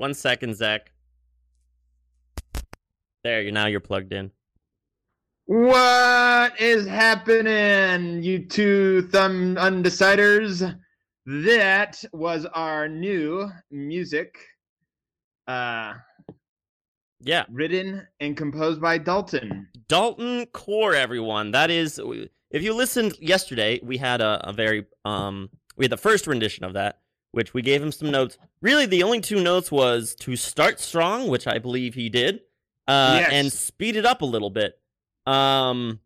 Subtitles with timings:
[0.00, 0.92] One second, Zach.
[3.22, 4.30] There, you now you're plugged in.
[5.44, 10.74] What is happening, you two thumb undeciders?
[11.26, 14.38] That was our new music,
[15.46, 15.92] uh,
[17.20, 19.68] Yeah, written and composed by Dalton.
[19.86, 21.50] Dalton Core, everyone.
[21.50, 22.00] That is,
[22.50, 26.64] if you listened yesterday, we had a, a very um, we had the first rendition
[26.64, 27.00] of that,
[27.32, 28.38] which we gave him some notes.
[28.62, 32.40] Really, the only two notes was to start strong, which I believe he did,
[32.88, 33.30] uh, Yes.
[33.32, 34.78] and speed it up a little bit.
[35.26, 36.00] Um,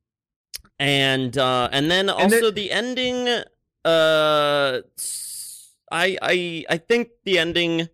[0.79, 3.29] and uh, and then And also the ending.
[3.85, 4.81] Uh,
[5.91, 7.89] I I I think the ending.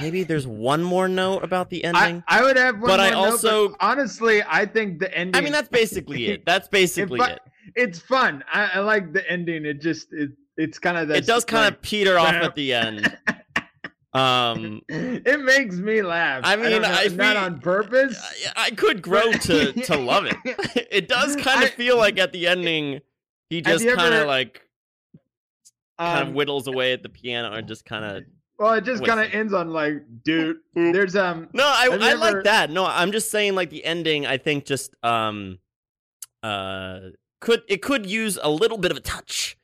[0.00, 2.22] Maybe there's one more note about the ending.
[2.28, 5.34] I, I would have one But I note, also- honestly, I think the ending.
[5.34, 6.46] I mean, that's basically it.
[6.46, 7.40] That's basically it.
[7.74, 8.44] it's fun.
[8.52, 9.64] I, I like the ending.
[9.64, 10.30] It just it,
[10.60, 13.16] it's kind of It does kind of peter off at the end.
[14.12, 16.40] Um, it makes me laugh.
[16.42, 18.20] I mean, don't know, I not mean- on purpose.
[18.56, 20.34] I, I could grow to to love it.
[20.90, 23.02] It does kind I- of feel like at the ending,
[23.50, 24.62] he just kind of like
[25.96, 28.24] kind Um, of whittles away at the piano and just kind of.
[28.58, 30.56] well, it just kind of ends on like, dude.
[30.74, 31.48] There's um.
[31.52, 32.68] No, I I ever- like that.
[32.70, 34.26] No, I'm just saying like the ending.
[34.26, 35.60] I think just um,
[36.42, 36.98] uh,
[37.40, 39.56] could it could use a little bit of a touch,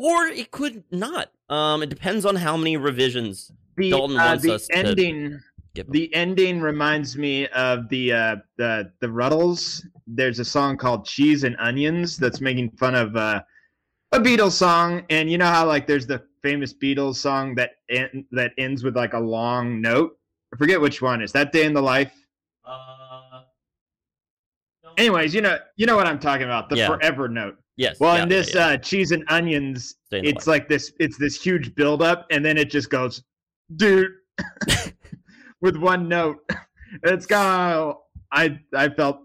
[0.00, 1.30] or it could not.
[1.48, 5.40] Um, it depends on how many revisions The, Dalton uh, wants the us to ending.
[5.74, 5.86] give.
[5.86, 5.92] him.
[5.92, 9.84] The ending reminds me of the uh, the the Rutles.
[10.06, 13.42] There's a song called "Cheese and Onions" that's making fun of uh,
[14.12, 18.24] a Beatles song, and you know how like there's the famous Beatles song that en-
[18.32, 20.16] that ends with like a long note.
[20.52, 21.20] I forget which one.
[21.22, 22.12] Is that "Day in the Life"?
[22.64, 23.42] Uh,
[24.82, 24.90] no.
[24.98, 26.68] Anyways, you know you know what I'm talking about.
[26.68, 26.86] The Yeah.
[26.88, 27.56] forever note.
[27.76, 27.98] Yes.
[27.98, 28.66] Well, yeah, in this yeah.
[28.68, 30.92] Uh, cheese and onions, it's like this.
[31.00, 33.22] It's this huge buildup, and then it just goes,
[33.76, 34.10] dude,
[35.60, 36.38] with one note.
[37.04, 37.96] It's kind of
[38.32, 39.20] I I felt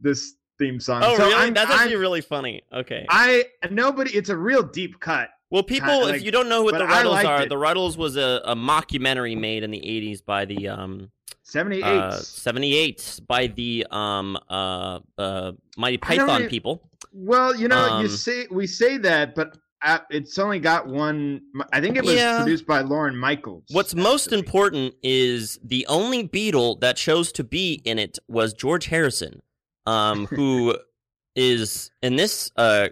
[0.00, 1.02] this theme song.
[1.04, 1.34] Oh, So really?
[1.34, 2.62] I'm- That's I'm- actually really funny.
[2.72, 3.06] Okay.
[3.08, 4.12] I nobody.
[4.14, 5.28] It's a real deep cut.
[5.50, 7.48] well, people, kinda if like- you don't know what the Rutles are, it.
[7.48, 11.10] the Rutles was a, a mockumentary made in the '80s by the um
[11.42, 11.84] Seventy eight.
[11.84, 16.88] uh, '78 by the um uh uh Monty Python people.
[17.12, 21.40] Well, you know, um, you say we say that, but uh, it's only got one.
[21.72, 22.36] I think it was Yeah.
[22.36, 23.64] produced by Lorne Michaels.
[23.70, 28.86] What's most important is the only Beatle that chose to be in it was George
[28.86, 29.40] Harrison,
[29.86, 30.76] um, who
[31.36, 32.88] is in this uh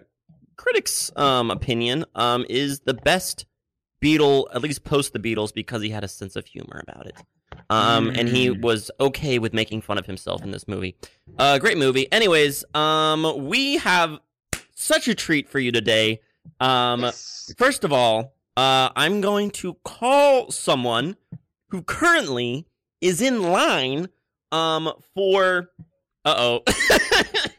[0.55, 3.45] critics' um opinion um is the best
[4.03, 7.15] Beatle, at least post the Beatles, because he had a sense of humor about it.
[7.69, 8.61] Um, and he Mm.
[8.61, 10.95] was okay with making fun of himself in this movie.
[11.37, 12.09] Uh, great movie.
[12.11, 14.19] Anyways, um, we have
[14.73, 16.21] such a treat for you today.
[16.61, 17.53] Um, Yes.
[17.57, 21.17] First of all, uh, I'm going to call someone
[21.69, 22.65] who currently
[23.01, 24.07] is in line
[24.53, 25.69] um, for.
[26.23, 26.63] Uh oh.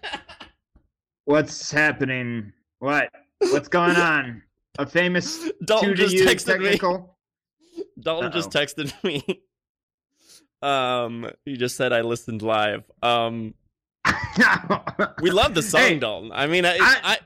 [1.25, 2.53] What's happening?
[2.79, 3.11] What?
[3.41, 4.43] What's going on?
[4.79, 6.65] A famous Dalton just texted me.
[6.65, 7.17] technical.
[8.01, 9.43] Dalton just texted me.
[10.63, 12.85] Um, you just said I listened live.
[13.03, 13.55] Um,
[15.21, 16.33] we love the song, Hey, Dalton.
[16.33, 17.19] I mean, I, I, I-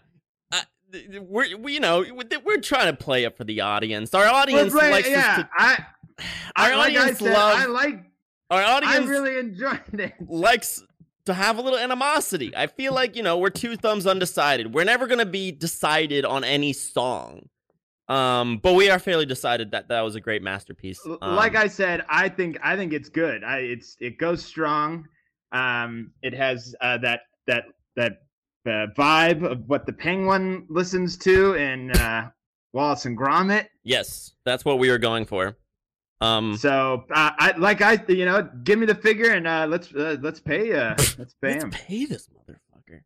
[0.53, 2.05] I, we're, we, you know,
[2.45, 4.13] we're trying to play it for the audience.
[4.13, 5.49] Our audience likes yeah, to.
[5.57, 5.87] I,
[6.57, 7.59] Our I, like audience said, love.
[7.59, 8.05] I like.
[8.51, 10.13] our audience I really enjoyed it.
[10.29, 10.83] likes
[11.25, 12.55] to have a little animosity.
[12.55, 14.75] I feel like, you know, we're two thumbs undecided.
[14.75, 17.49] We're never going to be decided on any song.
[18.13, 21.01] Um, but we are fairly decided that that was a great masterpiece.
[21.07, 23.43] Um, like I said, I think I think it's good.
[23.45, 25.07] I it's it goes strong.
[25.53, 27.65] Um, it has uh, that that
[27.97, 28.13] that
[28.67, 32.31] uh, vibe of what the Penguin listens to in uh,
[32.73, 33.67] Wallace and Gromit.
[33.83, 35.57] yes, that's what we were going for.
[36.21, 39.93] Um, So uh, I like I you know give me the figure and uh, let's
[39.95, 41.71] uh, let's pay uh, let's pay let's him.
[41.71, 43.01] pay this motherfucker.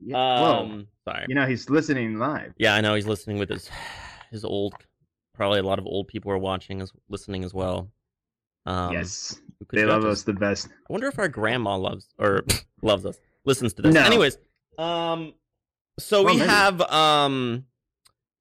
[0.00, 0.16] Yeah.
[0.16, 0.58] Whoa.
[0.60, 1.26] Um, sorry.
[1.28, 2.52] You know he's listening live.
[2.58, 3.68] Yeah, I know he's listening with his
[4.32, 4.74] his old.
[5.34, 7.88] Probably a lot of old people are watching as listening as well.
[8.66, 9.40] Um, yes,
[9.72, 10.68] they love us the best.
[10.68, 12.44] I wonder if our grandma loves or
[12.82, 13.94] loves us, listens to this.
[13.94, 14.02] No.
[14.02, 14.38] Anyways,
[14.78, 15.34] um,
[15.98, 16.50] so Well, we maybe.
[16.50, 17.64] have um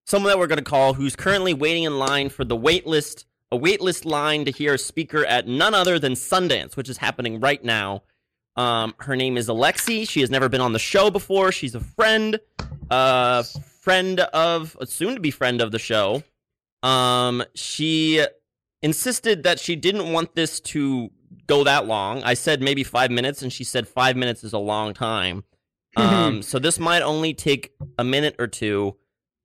[0.06, 3.56] someone that we're gonna call who's currently waiting in line for the wait list, a
[3.58, 7.40] wait list line to hear a speaker at none other than Sundance, which is happening
[7.40, 8.04] right now.
[8.58, 10.08] Um, her name is Alexi.
[10.08, 11.52] She has never been on the show before.
[11.54, 12.38] She's a friend,
[12.90, 13.44] uh,
[13.82, 16.24] friend of, a soon-to-be friend of the show.
[16.84, 18.26] Um, she
[18.82, 21.10] insisted that she didn't want this to
[21.48, 22.24] go that long.
[22.24, 25.44] I said maybe five minutes, and she said five minutes is a long time.
[25.98, 28.96] Um, so this might only take a minute or two.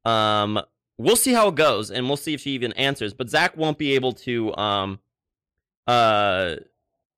[0.04, 0.60] Um,
[0.98, 3.12] we'll see how it goes, and we'll see if she even answers.
[3.12, 5.00] But Zach won't be able to um
[5.86, 6.56] uh,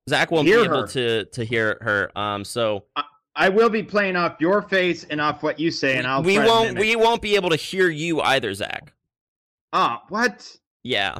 [0.09, 0.87] Zach won't Hear be able her.
[0.87, 2.11] to to hear her.
[2.17, 3.03] Um, so I
[3.47, 6.21] will be playing off your face and off what you say, and I'll.
[6.21, 8.91] we won't we won't be able to hear you either, Zach.
[9.71, 10.57] Ah, what?
[10.83, 11.19] Yeah,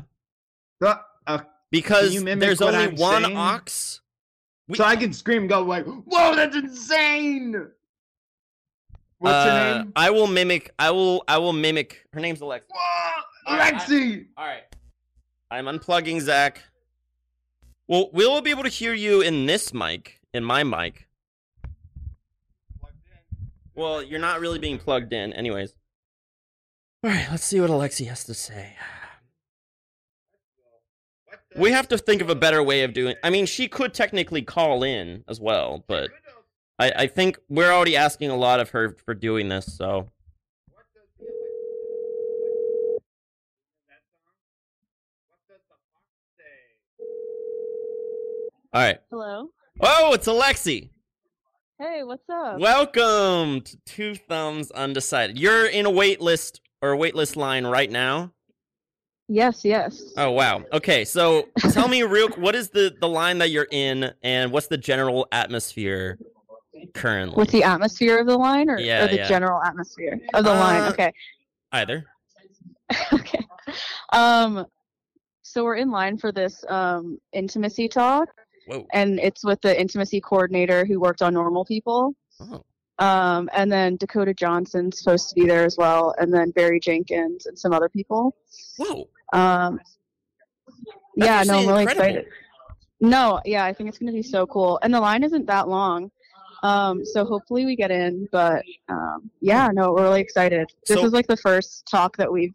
[0.82, 1.40] The- uh,
[1.72, 3.38] because there's only I'm one saying?
[3.38, 4.00] aux.
[4.68, 7.70] We- so I can scream, and go like, "Whoa, that's insane!"
[9.20, 9.94] What's uh, her name?
[9.96, 10.74] I will mimic.
[10.80, 11.24] I will.
[11.28, 12.06] I will mimic.
[12.14, 12.68] Her name's Alexa.
[12.74, 14.26] Whoa, Alright, Lexi.
[14.38, 14.64] All right.
[15.52, 16.62] I'm unplugging Zach.
[17.88, 21.08] Well, we'll be able to hear you in this mic, in my mic.
[23.80, 25.74] Well, you're not really being plugged in, anyways.
[27.02, 28.76] All right, let's see what Alexi has to say.
[31.56, 33.16] We have to think of a better way of doing.
[33.24, 36.10] I mean, she could technically call in as well, but
[36.78, 39.78] I, I think we're already asking a lot of her for doing this.
[39.78, 40.10] So,
[48.74, 49.00] all right.
[49.10, 49.52] Hello.
[49.80, 50.90] Oh, it's Alexi.
[51.80, 52.60] Hey, what's up?
[52.60, 55.40] Welcome to Two Thumbs Undecided.
[55.40, 58.34] You're in a wait list or wait list line right now.
[59.30, 60.04] Yes, yes.
[60.18, 60.64] Oh wow.
[60.74, 64.68] Okay, so tell me real what is the the line that you're in and what's
[64.68, 66.18] the general atmosphere
[66.94, 67.38] currently?
[67.38, 69.30] What's the atmosphere of the line, or, Yeah, or the yeah.
[69.30, 70.92] general atmosphere of the Uh, line?
[70.92, 71.14] Okay.
[71.72, 72.06] Either.
[73.14, 73.46] okay.
[74.12, 74.66] Um,
[75.44, 78.28] so we're in line for this um intimacy talk,
[78.70, 78.86] Whoa.
[78.94, 82.14] and it's with the intimacy coordinator who worked on Normal People.
[82.40, 82.64] Oh.
[83.00, 87.46] Um, and then Dakota Johnson's supposed to be there as well, and then Barry Jenkins
[87.46, 88.36] and some other people.
[88.78, 89.08] Whoa.
[89.32, 89.80] Um,
[91.16, 92.06] yeah, no, I'm really incredible.
[92.06, 92.26] excited.
[93.02, 96.12] No, yeah, I think it's gonna be so cool, and the line isn't that long,
[96.64, 98.28] um, so hopefully we get in.
[98.34, 100.70] But um, yeah, no, we're really excited.
[100.86, 102.54] This So- is like the first talk that we've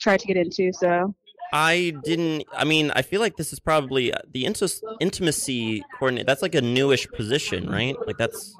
[0.00, 1.12] tried to get into, so
[1.52, 6.26] I didn't I mean, I feel like this is probably uh, the inti- intimacy coordinator.
[6.26, 7.96] That's like a newish position, right?
[8.06, 8.56] Like that's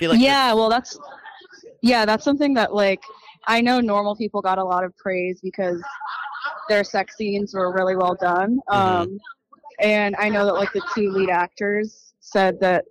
[0.00, 0.98] like yeah, well, that's
[1.82, 3.02] yeah, that's something that like
[3.46, 5.82] I know normal people got a lot of praise because
[6.68, 8.58] their sex scenes were really well done.
[8.70, 8.74] Mhm.
[8.74, 9.20] Um,
[9.80, 12.84] and I know that like the two lead actors said that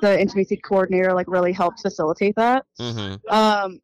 [0.00, 2.64] the intimacy coordinator like really helped facilitate that.
[2.80, 3.20] Mhm.
[3.30, 3.80] Um,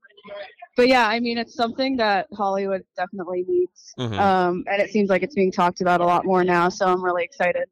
[0.76, 3.94] but yeah, I mean, it's something that Hollywood definitely needs.
[3.98, 4.18] Mhm.
[4.18, 7.02] Um, and it seems like it's being talked about a lot more now, so I'm
[7.04, 7.68] really excited.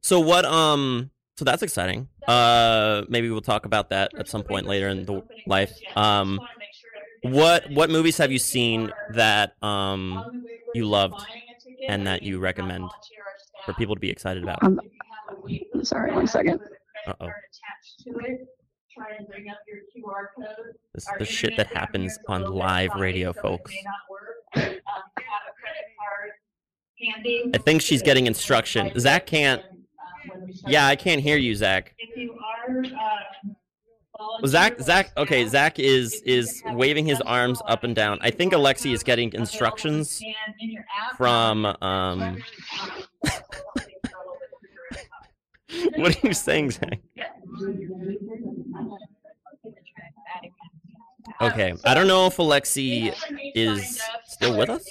[0.00, 2.08] So what um so that's exciting.
[2.26, 5.72] Uh maybe we'll talk about that at some point later in the life.
[5.96, 6.40] Um
[7.22, 10.44] what what movies have you seen that um
[10.74, 11.20] you loved
[11.88, 12.90] and that you recommend
[13.64, 14.62] for people to be excited about?
[14.62, 14.80] Um,
[15.82, 16.60] sorry, one second.
[18.98, 20.64] Uh-oh.
[20.94, 23.72] This is the shit that happens on live radio, folks.
[24.56, 24.78] I
[27.64, 28.92] think she's getting instruction.
[28.98, 29.62] Zach can't
[30.66, 31.94] Yeah, I can't hear you, Zach.
[34.46, 38.18] Zach Zach okay, Zach is is waving his arms up and down.
[38.20, 40.22] I think Alexi is getting instructions
[41.16, 42.38] from um
[45.96, 47.00] What are you saying, Zach?
[51.42, 53.12] Okay, I don't know if Alexi
[53.54, 54.84] is still with us.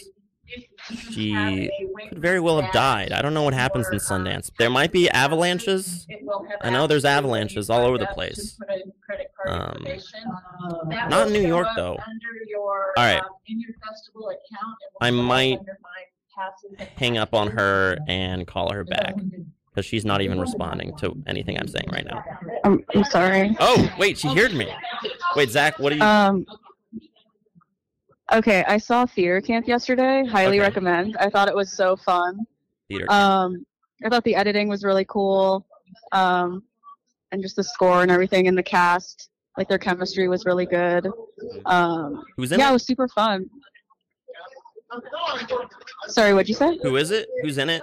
[1.12, 1.70] She
[2.10, 3.14] could very well have died.
[3.14, 4.52] I don't know what happens in Sundance.
[4.58, 6.06] There might be avalanches.
[6.62, 8.60] I know there's avalanches all over the place.
[9.48, 9.86] Um,
[11.10, 11.98] not in New York though.
[11.98, 13.22] All right.
[15.02, 15.60] I might
[16.98, 19.16] hang up on her and call her back
[19.70, 22.24] because she's not even responding to anything I'm saying right now.
[22.64, 23.56] I'm, I'm sorry.
[23.60, 24.68] Oh, wait, she heard me.
[25.36, 26.04] Wait, Zach, what are you?
[26.04, 26.46] Um,
[28.34, 30.26] okay, I saw Theater Camp yesterday.
[30.26, 30.66] Highly Okay.
[30.68, 31.18] recommend.
[31.18, 32.46] I thought it was so fun.
[32.90, 33.10] theater?
[33.10, 33.66] Um,
[34.04, 35.66] I thought the editing was really cool.
[36.12, 36.64] Um,
[37.32, 41.08] and just the score and everything and the cast, like their chemistry was really good.
[41.66, 42.74] Um, Who's in yeah, it it?
[42.74, 43.50] was super fun.
[46.08, 46.78] Sorry, what'd you say?
[46.84, 47.30] Who is it?
[47.42, 47.82] Who's in it?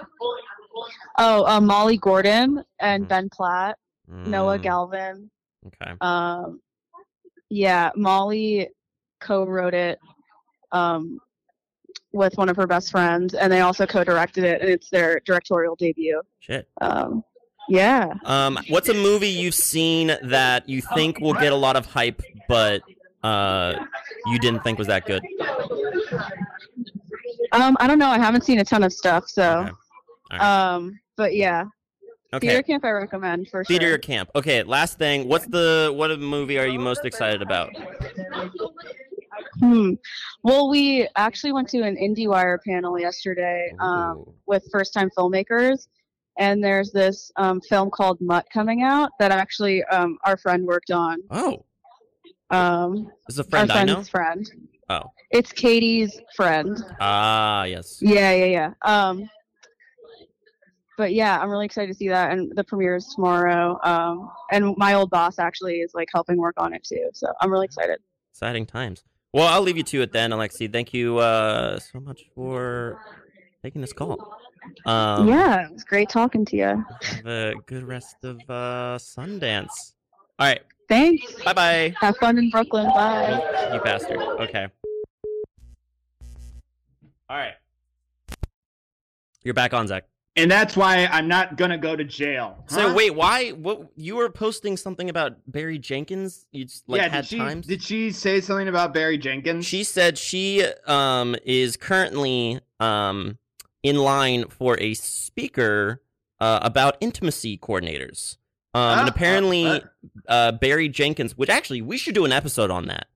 [1.17, 3.09] Oh, uh, Molly Gordon and Mm.
[3.09, 3.77] Ben Platt,
[4.07, 5.31] Noah Mm, Galvin.
[5.67, 5.93] Okay.
[6.01, 6.61] Um,
[7.49, 8.69] yeah, Molly
[9.19, 9.99] co-wrote it
[10.71, 11.19] um,
[12.11, 15.75] with one of her best friends, and they also co-directed it, and it's their directorial
[15.75, 16.21] debut.
[16.39, 16.67] Shit.
[16.81, 17.23] Um,
[17.67, 18.13] yeah.
[18.25, 22.21] Um, what's a movie you've seen that you think will get a lot of hype,
[22.47, 22.81] but
[23.23, 23.75] uh,
[24.27, 25.23] you didn't think was that good?
[27.51, 28.09] Um, I don't know.
[28.09, 29.59] I haven't seen a ton of stuff, so.
[29.59, 29.71] Okay.
[30.31, 30.41] Right.
[30.41, 31.65] Um, but yeah,
[32.31, 32.47] Okay.
[32.47, 33.97] theater camp I recommend for Theater sure.
[33.97, 34.29] camp.
[34.35, 34.61] Okay.
[34.63, 35.27] Last thing.
[35.27, 37.71] What's the what movie are you most excited about?
[39.59, 39.93] Hmm.
[40.43, 45.87] Well, we actually went to an IndieWire panel yesterday um, with first-time filmmakers,
[46.37, 50.91] and there's this um, film called Mutt coming out that actually um, our friend worked
[50.91, 51.19] on.
[51.31, 51.65] Oh,
[52.51, 54.03] Um, this is a our friend I know.
[54.03, 54.51] friend's friend.
[54.89, 55.03] Oh.
[55.31, 56.77] It's Katie's friend.
[56.99, 57.99] Ah, yes.
[58.01, 58.73] Yeah, yeah, yeah.
[58.83, 59.29] Um,
[60.99, 63.79] but yeah, I'm really excited to see that, and the premiere is tomorrow.
[63.83, 67.49] Um, and my old boss actually is like helping work on it too, so I'm
[67.49, 67.99] really excited.
[68.33, 69.05] Exciting times.
[69.31, 70.69] Well, I'll leave you to it then, Alexi.
[70.71, 72.99] Thank you uh, so much for
[73.63, 74.35] taking this call.
[74.85, 76.85] Um, yeah, it was great talking to you.
[77.01, 79.93] Have a good rest of uh, Sundance.
[80.37, 80.61] All right.
[80.89, 81.33] Thanks.
[81.45, 81.95] Bye bye.
[82.01, 82.87] Have fun in Brooklyn.
[82.87, 83.71] Bye.
[83.73, 84.17] You bastard.
[84.17, 84.67] Okay.
[87.29, 87.53] All right.
[89.43, 90.03] You're back on, Zach.
[90.39, 92.63] And that's why I'm not gonna go to jail.
[92.67, 93.49] So wait, why?
[93.49, 96.45] What you were posting something about Barry Jenkins?
[96.51, 97.67] You just, like yeah, had did she times.
[97.67, 99.65] did she say something about Barry Jenkins?
[99.65, 103.37] She said she um is currently um
[103.83, 106.01] in line for a speaker
[106.39, 108.37] uh, about intimacy coordinators.
[108.73, 109.79] Um, Ah, and apparently uh,
[110.27, 113.07] uh, Barry Jenkins, which actually we should do an episode on that.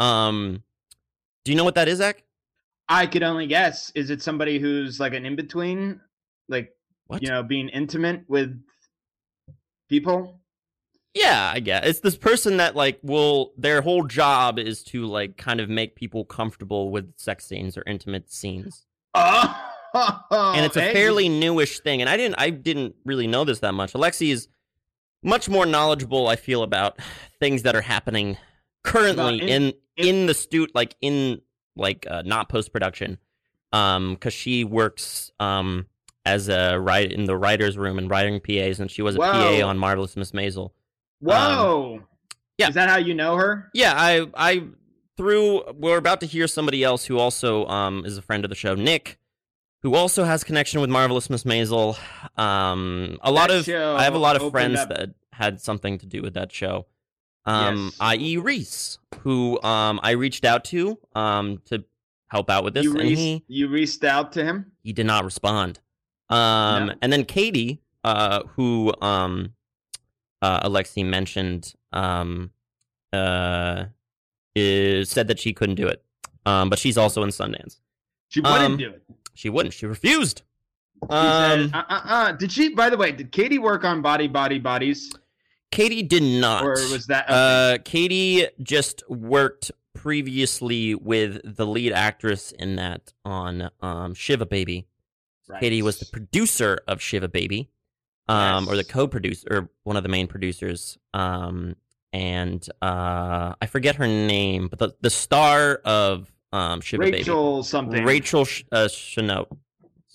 [0.00, 0.62] Um,
[1.44, 2.22] do you know what that is, Zach?
[2.88, 3.90] I could only guess.
[3.94, 6.00] Is it somebody who's like an in between,
[6.48, 6.72] like
[7.06, 7.22] What?
[7.22, 8.60] you know, being intimate with
[9.88, 10.40] people?
[11.14, 15.36] Yeah, I guess it's this person that like will their whole job is to like
[15.36, 18.86] kind of make people comfortable with sex scenes or intimate scenes.
[19.94, 22.02] Oh, and it's a hey, fairly newish thing.
[22.02, 23.94] And I didn't I didn't really know this that much.
[23.94, 24.46] Alexi is
[25.22, 26.98] much more knowledgeable, I feel, about
[27.40, 28.36] things that are happening
[28.84, 31.40] currently in in- in, the stu like in
[31.74, 33.16] like uh, not post production.
[33.72, 35.86] Um, because she works um
[36.32, 39.60] as a write in the writers' room and writing PAs, and she was a Whoa.
[39.60, 40.70] PA on Marvelous Miss Maisel.
[41.20, 41.96] Whoa.
[41.98, 42.04] um,
[42.58, 42.68] yeah.
[42.68, 43.70] Is that how you know her?
[43.74, 44.62] Yeah, I I
[45.16, 48.54] through we're about to hear somebody else who also um is a friend of the
[48.56, 49.18] show, Nick,
[49.82, 51.96] who also has connection with Marvelous Miss Maisel.
[52.38, 55.98] Um a lot That of I have a lot of friends up- that had something
[55.98, 56.86] to do with that show.
[57.46, 57.96] Um Yes.
[58.00, 58.36] i.e.
[58.36, 61.84] Reese, who um I reached out to um to
[62.28, 64.72] help out with this you reached, he you reached out to him.
[64.82, 65.80] he did not respond.
[66.30, 69.54] Um, and then Katie, uh, who um,
[70.42, 72.50] uh, Alexi mentioned, um,
[73.12, 73.84] uh,
[74.54, 76.02] is said that she couldn't do it.
[76.46, 77.78] Um, but she's also in Sundance.
[78.28, 79.02] She wouldn't Um, do it.
[79.34, 79.74] She wouldn't.
[79.74, 80.42] She refused.
[81.04, 82.32] She Um, said, uh, uh, uh.
[82.32, 82.70] Did she?
[82.74, 85.12] By the way, did Katie work on Body, Body, Bodies,
[85.70, 86.64] Katie did not.
[86.64, 87.24] or was that?
[87.26, 87.74] okay.
[87.74, 94.86] Uh, Katie just worked previously with the lead actress in that on um, Shiva Baby.
[95.48, 95.60] Right.
[95.60, 97.70] Katie was the producer of Shiva Baby,
[98.28, 100.98] um, or the co-producer, or one of the main producers.
[101.14, 101.76] Um,
[102.12, 107.18] and uh, I forget her name, but the the star of um, Shiva Baby.
[107.18, 108.04] Rachel something.
[108.04, 108.88] Rachel Sh- uh.
[108.88, 109.46] Sennott.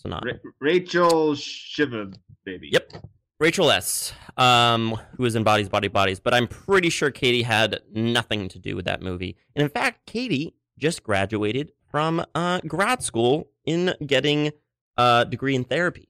[0.05, 2.11] Ra- Rachel Shiva
[2.45, 2.69] baby.
[2.71, 2.93] Yep.
[3.39, 4.13] Rachel S.
[4.37, 8.59] Um, who was in Bodies, Body, Bodies, but I'm pretty sure Katie had nothing to
[8.59, 9.35] do with that movie.
[9.55, 14.51] And in fact, Katie just graduated from uh, grad school in getting
[14.97, 16.09] a degree in therapy.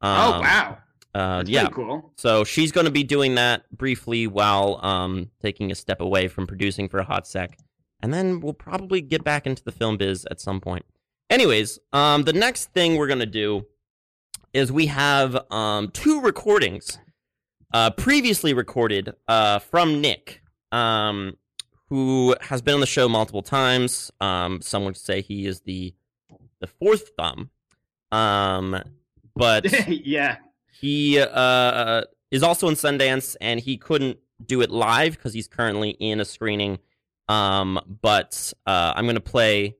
[0.00, 0.78] Oh Um, wow.
[1.14, 1.68] Uh, yeah.
[1.68, 2.12] cool.
[2.16, 6.46] So she's going to be doing that briefly while um, taking a step away from
[6.46, 7.58] producing for a hot sec.
[8.02, 10.84] And then we'll probably get back into the film biz at some point.
[11.28, 13.66] Anyways, um, the next thing we're going to do
[14.54, 16.98] is we have um, two recordings
[17.72, 20.42] uh, previously recorded uh, from Nick,
[20.72, 21.36] um,
[21.88, 24.10] who has been on the show multiple times.
[24.20, 25.94] Um, some would say he is the
[26.60, 27.50] the fourth thumb.
[28.12, 28.82] Um,
[29.34, 30.36] but yeah.
[30.80, 35.90] he uh, is also in Sundance, and he couldn't do it live because he's currently
[35.90, 36.78] in a screening.
[37.28, 39.76] Um, but uh, I'm going to play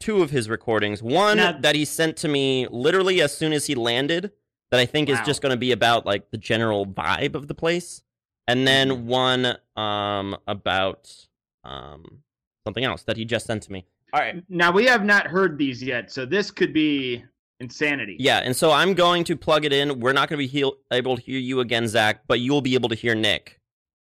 [0.00, 1.02] two of his recordings.
[1.02, 4.32] One Now- that he sent to me literally as soon as he landed,
[4.70, 7.54] that I think is just going to be about like the general vibe of the
[7.54, 8.02] place,
[8.48, 9.04] and then Mhm.
[9.04, 11.14] one um about
[11.62, 12.22] um
[12.64, 13.84] something else that he just sent to me.
[14.12, 14.42] All right.
[14.48, 17.24] Now we have not heard these yet, so this could be
[17.60, 18.16] insanity.
[18.18, 20.00] Yeah, and so I'm going to plug it in.
[20.00, 22.74] We're not going to be heal- able to hear you again, Zach, but you'll be
[22.74, 23.60] able to hear Nick.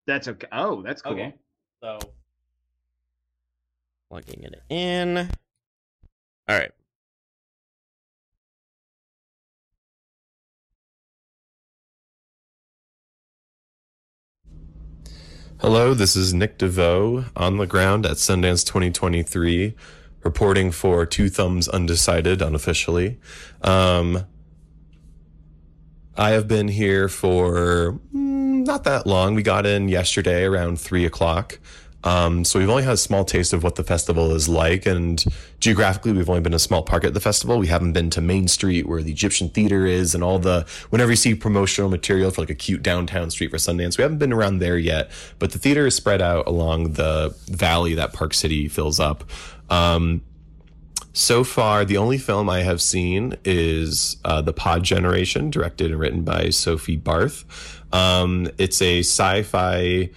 [0.06, 0.46] That's okay.
[0.50, 1.12] Oh, that's cool.
[1.12, 1.34] Okay.
[1.82, 1.98] So
[4.10, 5.18] plugging it in.
[6.48, 6.70] All right.
[15.62, 19.76] Hello, this is Nick DeVoe on the ground at Sundance 2023,
[20.24, 23.20] reporting for Two Thumbs Undecided unofficially.
[23.62, 24.24] Um,
[26.16, 29.36] I have been here for mm, not that long.
[29.36, 31.60] We got in yesterday around three o'clock.
[32.04, 35.24] Um, so we've only had a small taste of what the festival is like, and
[35.60, 37.58] geographically, we've only been a small part at the festival.
[37.58, 41.12] We haven't been to Main Street where the Egyptian theater is, and all the whenever
[41.12, 44.32] you see promotional material for like a cute downtown street for Sundance, we haven't been
[44.32, 45.10] around there yet.
[45.38, 49.24] But the theater is spread out along the valley that Park City fills up.
[49.70, 50.22] Um,
[51.14, 56.00] so far, the only film I have seen is uh, The Pod Generation, directed and
[56.00, 57.44] written by Sophie Barthes.
[57.92, 60.10] Um, it's a sci fi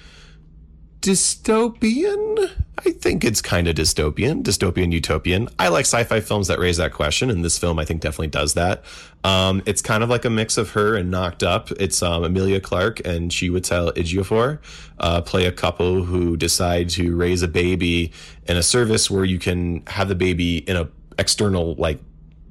[1.05, 2.49] dystopian.
[2.79, 5.49] I think it's kind of dystopian, dystopian, utopian.
[5.59, 8.55] I like sci-fi films that raise that question, and this film I think definitely does
[8.55, 8.83] that.
[9.23, 11.69] Um, it's kind of like a mix of her and Knocked Up.
[11.73, 14.57] It's um, Emilia Clarke and Chiwetel Ejiofor
[14.97, 18.11] uh, play a couple who decide to raise a baby
[18.47, 21.99] in a service where you can have the baby in a external like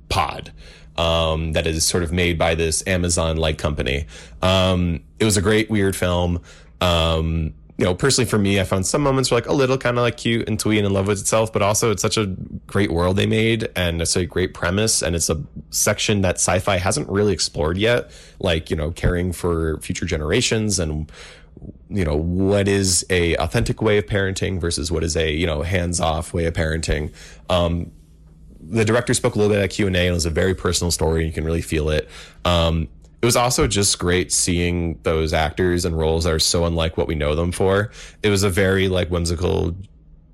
[0.09, 0.53] pod.
[0.97, 4.07] Um, that is sort of made by this Amazon like company.
[4.43, 6.41] Um, it was a great, weird film.
[6.81, 9.99] Um, you know, personally for me, I found some moments were like a little kind
[9.99, 12.27] of like cute and twee and in love with itself, but also it's such a
[12.67, 16.77] great world they made and it's a great premise and it's a section that sci-fi
[16.77, 21.11] hasn't really explored yet, like, you know, caring for future generations and
[21.89, 25.63] you know, what is a authentic way of parenting versus what is a, you know,
[25.63, 27.13] hands-off way of parenting.
[27.49, 27.91] Um,
[28.61, 30.55] the director spoke a little bit at Q and A, and it was a very
[30.55, 31.27] personal story.
[31.27, 32.09] You can really feel it.
[32.45, 32.89] Um,
[33.25, 37.07] it was also just great seeing those actors and roles that are so unlike what
[37.07, 37.91] we know them for.
[38.23, 39.75] It was a very like whimsical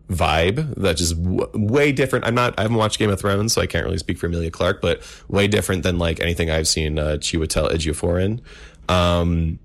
[0.08, 2.24] vibe that just w- way different.
[2.24, 4.50] I'm not, I haven't watched Game of Thrones, so I can't really speak for Emilia
[4.50, 8.42] Clarke, but way different than like anything I've seen uh, Chiwetel Ejiofor in.
[8.88, 9.60] Um,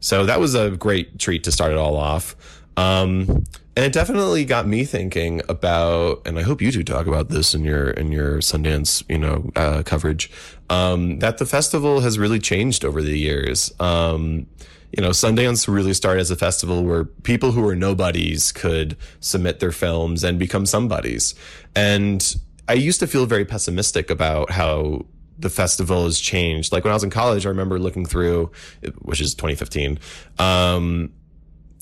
[0.00, 2.34] so that was a great treat to start it all off.
[2.78, 3.44] Um,
[3.80, 7.54] and it definitely got me thinking about, and I hope you two talk about this
[7.54, 10.30] in your in your Sundance, you know, uh, coverage.
[10.68, 13.72] Um, that the festival has really changed over the years.
[13.80, 14.46] Um,
[14.94, 19.60] you know, Sundance really started as a festival where people who were nobodies could submit
[19.60, 21.34] their films and become somebodies.
[21.74, 22.36] And
[22.68, 25.06] I used to feel very pessimistic about how
[25.38, 26.70] the festival has changed.
[26.70, 28.50] Like when I was in college, I remember looking through,
[28.98, 29.98] which is 2015,
[30.38, 31.14] um,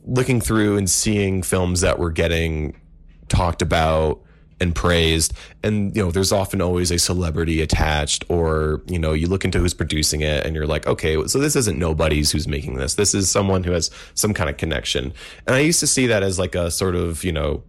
[0.05, 2.81] looking through and seeing films that were getting
[3.29, 4.21] talked about
[4.61, 5.33] and praised.
[5.63, 9.59] And you know there's often always a celebrity attached or you know you look into
[9.59, 12.95] who's producing it and you're like okay so this isn't nobody's who's making this.
[12.95, 15.13] This is someone who has some kind of connection.
[15.47, 17.63] And i used to see that as like a sort of you know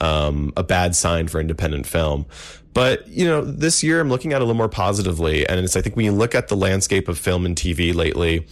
[0.00, 2.24] um, a bad sign for independent film.
[2.72, 5.48] But you know this year i'm looking at it a little more positively.
[5.48, 8.46] And it's i think when you look at the landscape of film and tv lately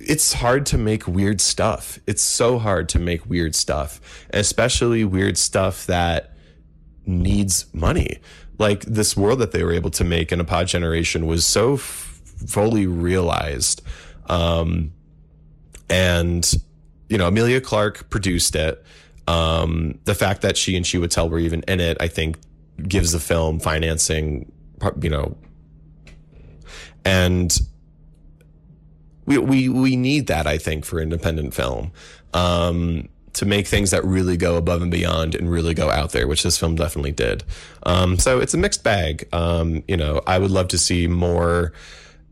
[0.00, 1.98] it's hard to make weird stuff.
[2.06, 4.00] It's so hard to make weird stuff,
[4.32, 6.32] especially weird stuff that
[7.06, 8.18] needs money.
[8.58, 11.74] Like this world that they were able to make in a pod generation was so
[11.74, 13.82] f- fully realized.
[14.26, 14.92] Um,
[15.88, 16.50] and,
[17.08, 18.82] you know, Emilia Clarke produced it.
[19.26, 22.38] Um, the fact that she and Chiwetel were even in it, I think
[22.88, 24.50] gives the film financing,
[25.02, 25.36] you know,
[27.04, 27.58] and
[29.26, 31.92] we we we need that I think for independent film.
[32.32, 36.26] Um, to make things that really go above and beyond and really go out there,
[36.26, 37.44] which this film definitely did.
[37.84, 39.28] Um, so it's a mixed bag.
[39.32, 41.72] Um, you know, I would love to see more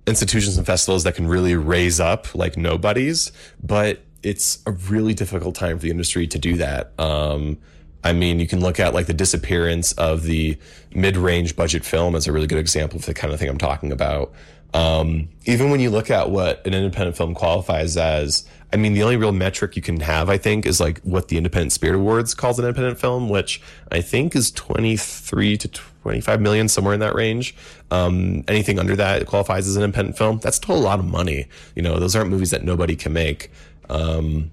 [0.06, 3.30] institutions and festivals that can really raise up like nobodies,
[3.62, 6.92] but it's a really difficult time for the industry to do that.
[6.98, 7.58] Um,
[8.02, 10.56] I mean, you can look at like the disappearance of the
[10.94, 13.92] mid-range budget film as a really good example for the kind of thing I'm talking
[13.92, 14.32] about.
[14.74, 19.02] Um, even when you look at what an independent film qualifies as, I mean, the
[19.02, 22.34] only real metric you can have, I think, is like what the Independent Spirit Awards
[22.34, 27.14] calls an independent film, which I think is 23 to 25 million, somewhere in that
[27.14, 27.54] range.
[27.90, 30.38] Um, anything under that qualifies as an independent film.
[30.40, 31.48] That's still a lot of money.
[31.74, 33.50] You know, those aren't movies that nobody can make.
[33.88, 34.50] Um,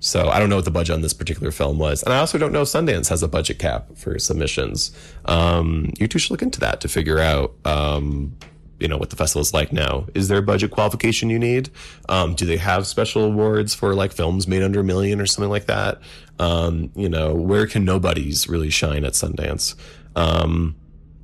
[0.00, 2.38] so I don't know what the budget on this particular film was, and I also
[2.38, 4.92] don't know if Sundance has a budget cap for submissions.
[5.26, 8.34] Um, you two should look into that to figure out um,
[8.80, 10.06] you know what the festival is like now.
[10.14, 11.70] Is there a budget qualification you need?
[12.08, 15.50] Um, do they have special awards for like films made under a million or something
[15.50, 16.00] like that?
[16.38, 19.74] Um, you know, where can nobodies really shine at Sundance?
[20.16, 20.76] Um,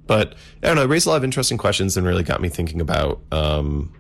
[0.07, 2.49] but I don't know, it raised a lot of interesting questions and really got me
[2.49, 3.93] thinking about um,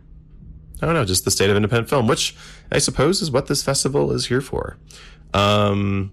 [0.82, 2.36] I don't know, just the state of independent film, which
[2.70, 4.76] I suppose is what this festival is here for.
[5.32, 6.12] Um,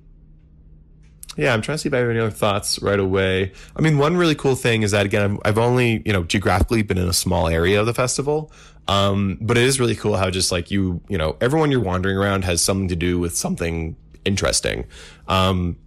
[1.38, 3.52] yeah, I'm trying to see if I have any other thoughts right away.
[3.76, 6.84] I mean, one really cool thing is that again, I've, I've only you know geographically
[6.84, 8.52] been in a small area of the festival,
[8.88, 12.18] um, but it is really cool how just like you you know everyone you're wandering
[12.18, 14.86] around has something to do with something interesting.
[15.28, 15.78] Um,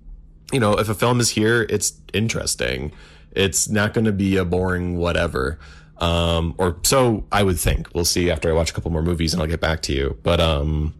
[0.52, 2.92] you know, if a film is here, it's interesting.
[3.32, 5.58] It's not going to be a boring whatever.
[5.98, 7.94] Um, or so I would think.
[7.94, 10.18] We'll see after I watch a couple more movies and I'll get back to you.
[10.22, 10.94] But um,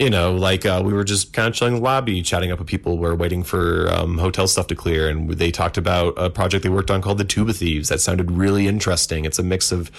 [0.00, 2.58] you know, like uh, we were just kind of chilling in the lobby, chatting up
[2.58, 2.96] with people.
[2.96, 6.70] We're waiting for um, hotel stuff to clear, and they talked about a project they
[6.70, 7.90] worked on called The Tuba Thieves.
[7.90, 9.26] That sounded really interesting.
[9.26, 9.90] It's a mix of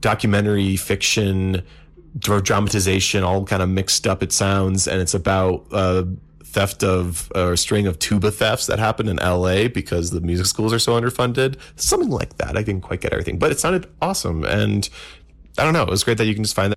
[0.00, 1.62] documentary, fiction,
[2.18, 4.22] dramatization, all kind of mixed up.
[4.22, 6.04] It sounds, and it's about uh,
[6.44, 9.68] theft of or a string of tuba thefts that happened in L.A.
[9.68, 11.56] because the music schools are so underfunded.
[11.76, 12.54] Something like that.
[12.58, 14.90] I didn't quite get everything, but it sounded awesome, and
[15.56, 15.84] I don't know.
[15.84, 16.74] It was great that you can just find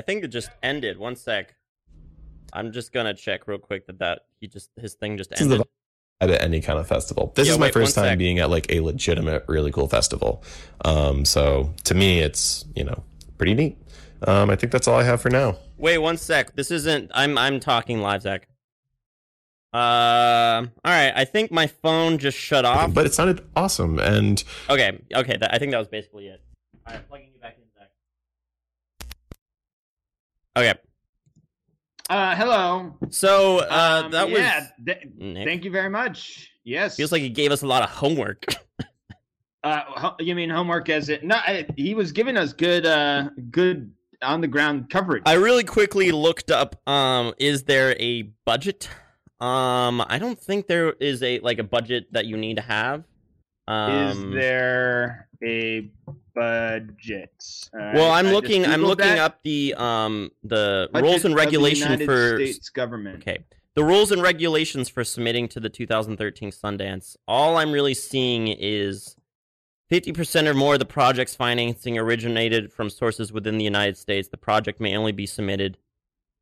[0.00, 0.96] I think it just ended.
[0.96, 1.54] One sec.
[2.54, 5.60] I'm just gonna check real quick that that he just his thing just This ended.
[6.22, 7.32] at any kind of festival.
[7.36, 8.18] This Yeah, is my wait, first time sec.
[8.18, 10.42] being at like a legitimate, really cool festival.
[10.86, 13.04] Um, so to me, it's you know
[13.36, 13.76] pretty neat.
[14.26, 15.58] Um, I think that's all I have for now.
[15.76, 16.56] Wait one sec.
[16.56, 17.10] This isn't.
[17.12, 18.48] I'm I'm talking live, Zach.
[19.74, 20.72] Um.
[20.82, 21.12] all right.
[21.14, 22.94] I think my phone just shut off.
[22.94, 24.98] But it sounded awesome, and Okay.
[25.14, 25.36] Okay.
[25.36, 26.40] That, I think that was basically it.
[26.86, 27.06] All right.
[27.06, 27.58] Plugging you back.
[30.56, 30.74] Okay.
[32.08, 32.96] Uh, hello.
[33.10, 34.40] So uh, Um, that was.
[34.40, 34.66] yeah.
[34.84, 36.50] th- thank you very much.
[36.64, 36.96] Yes.
[36.96, 38.44] Feels like he gave us a lot of homework.
[39.62, 41.22] Uh, ho- you mean homework as it?
[41.22, 45.22] No, I, he was giving us good, uh, good on the ground coverage.
[45.26, 46.80] I really quickly looked up.
[46.88, 48.88] Um, is there a budget?
[49.38, 53.04] Um, I don't think there is a like a budget that you need to have.
[53.68, 55.90] Um, Is there a
[56.34, 57.32] budget?
[57.72, 58.64] Right, Well, I'm I looking.
[58.66, 59.18] I'm looking that.
[59.18, 63.22] up the um the Budget rules and regulation for States government.
[63.22, 63.44] okay
[63.76, 67.16] the rules and regulations for submitting to the 2013 Sundance.
[67.28, 69.14] All I'm really seeing is
[69.92, 74.28] 50% or more of the project's financing originated from sources within the United States.
[74.28, 75.78] The project may only be submitted.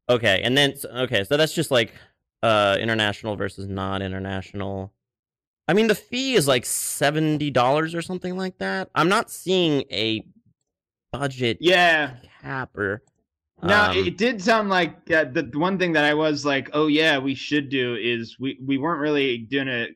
[0.09, 1.93] Okay, and then okay, so that's just like
[2.43, 4.93] uh international versus not international.
[5.69, 8.89] I mean, the fee is like seventy dollars or something like that.
[8.95, 10.25] I'm not seeing a
[11.13, 12.17] budget Yeah.
[12.43, 13.03] cap or
[13.63, 16.87] No, um, it did sound like uh, the one thing that I was like, oh
[16.87, 19.89] yeah, we should do is we we weren't really gonna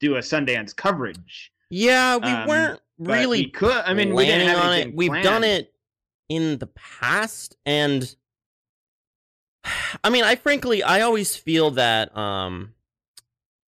[0.00, 1.52] do a Sundance coverage.
[1.70, 3.82] yeah, we um, weren't but we really could.
[3.84, 4.94] I mean, we didn't have on it.
[4.94, 5.72] We've done it
[6.28, 8.14] in the past, and
[10.04, 12.74] I mean, I frankly, I always feel that um,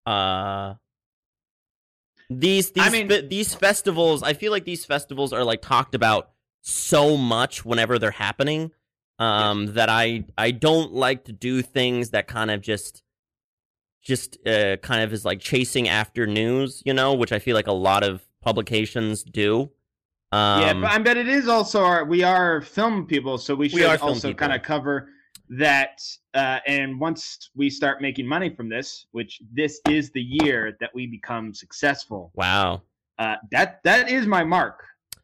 [0.07, 0.75] uh,
[2.31, 5.95] these these I mean- fe- these festivals, I feel like these festivals are like talked
[5.95, 6.31] about
[6.63, 8.71] so much whenever they're happening,
[9.19, 13.03] um, that I I don't like to do things that kind of just
[14.03, 17.67] just uh, kind of is like chasing after news, you know, which I feel like
[17.67, 19.71] a lot of publications do.
[20.33, 23.65] Um, yeah, but I bet it is also our we are film people, so we
[23.65, 25.09] We should film also kind of cover
[25.51, 26.01] that.
[26.35, 30.91] Uh, and once we start making money from this, which this is the year that
[30.95, 32.83] we become successful, wow.
[33.19, 34.83] uh, that that is my mark.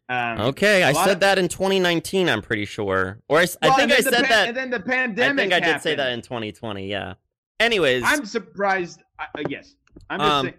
[0.09, 2.29] Um, Okay, i said of- that in 2019.
[2.29, 4.49] I'm pretty sure, or i, well, think I said pa- that.
[4.49, 6.89] and then the pandemic I think I did say that in 2020.
[6.89, 7.15] Yeah.
[7.59, 9.03] Anyways, I'm surprised.
[9.19, 9.75] Uh, uh, yes,
[10.11, 10.55] I'm just Um, saying.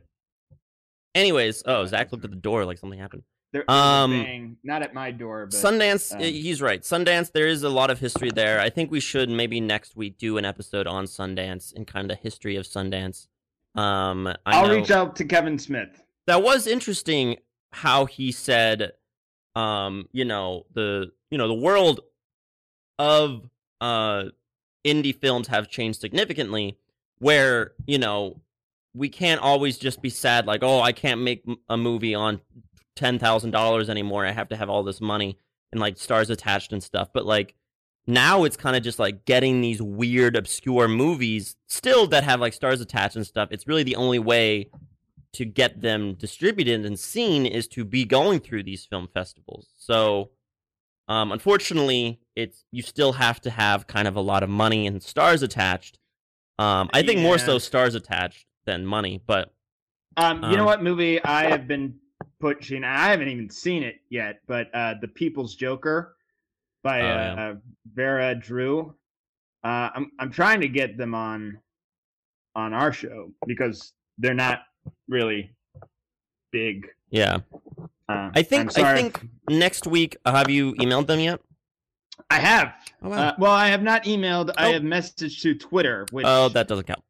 [1.16, 1.64] anyways.
[1.66, 3.24] Oh, Zach looked at the door like something happened.
[3.58, 6.82] There, there was a um, not at my door, but Sundance, um, uh, he's right.
[6.82, 8.60] Sundance, there is a lot of history there.
[8.60, 12.18] I think we should maybe next week do an episode on Sundance and kind of
[12.18, 13.28] the history of Sundance.
[13.76, 16.04] Um, I I'll know- reach out to Kevin Smith.
[16.28, 17.38] that was interesting
[17.74, 18.94] how he said
[19.56, 22.00] um you know the you know the world
[23.00, 23.50] of
[23.82, 24.24] uh
[24.86, 26.78] indie films have changed significantly
[27.20, 28.40] where you know
[28.94, 32.40] we can't always just be sad like oh i can't make a movie on
[32.98, 35.38] $10,000 anymore i have to have all this money
[35.72, 37.56] and like stars attached and stuff but like
[38.08, 42.54] now it's kind of just like getting these weird obscure movies still that have like
[42.54, 44.70] stars attached and stuff it's really the only way
[45.34, 49.68] to get them distributed and seen is to be going through these film festivals.
[49.78, 50.32] So,
[51.08, 55.02] um, unfortunately, it's you still have to have kind of a lot of money and
[55.04, 56.00] stars attached.
[56.58, 59.54] Um, I think more so stars attached than money, but
[60.16, 62.00] Um, you know Um, what movie I have been
[62.40, 62.84] pushing?
[62.84, 66.16] I haven't even seen it yet, but uh, The People's Joker
[66.84, 67.50] by Oh, uh, yeah.
[67.50, 67.56] uh,
[67.94, 68.96] Vera Drew.
[69.64, 71.60] Uh, I'm I'm trying to get them on
[72.56, 74.62] on our show because they're not
[75.08, 75.52] really
[76.52, 76.88] big.
[77.10, 77.40] yeah.
[78.10, 81.42] Uh, I think- I think- if- Next week, uh, have you emailed them yet?
[82.30, 82.74] I have.
[83.04, 84.52] Oh, Uh, well, I have not emailed.
[84.58, 84.74] I Oh.
[84.74, 86.06] have messaged to Twitter.
[86.12, 87.04] Which, oh, that doesn't count.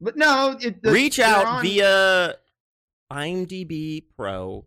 [0.00, 2.36] But no, it, the- Reach out on- via
[3.10, 4.66] IMDb Pro,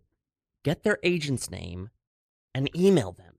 [0.63, 1.89] get their agent's name,
[2.53, 3.33] and email them.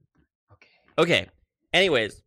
[0.51, 0.67] Okay.
[0.97, 1.29] Okay.
[1.73, 2.21] Anyways,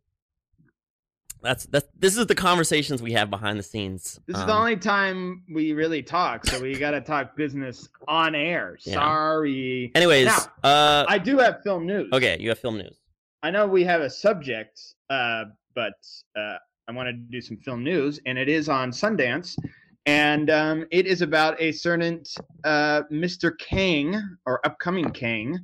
[1.41, 4.19] That's that's this is the conversations we have behind the scenes.
[4.27, 7.87] This is Um, the only time we really talk, so we got to talk business
[8.09, 8.77] on air.
[8.83, 8.95] Yeah.
[8.95, 9.91] Sorry.
[9.95, 10.37] Anyways, Now,
[10.69, 12.09] uh, I do have film news.
[12.11, 12.97] okay, you have film news.
[13.41, 15.93] I know we have a subject, uh, but
[16.37, 16.57] uh,
[16.89, 19.57] I wanted to do some film news, and it is on Sundance,
[20.05, 22.23] and um, it is about a certain
[22.63, 23.51] uh, Mr.
[23.59, 25.59] Kang or upcoming Kang,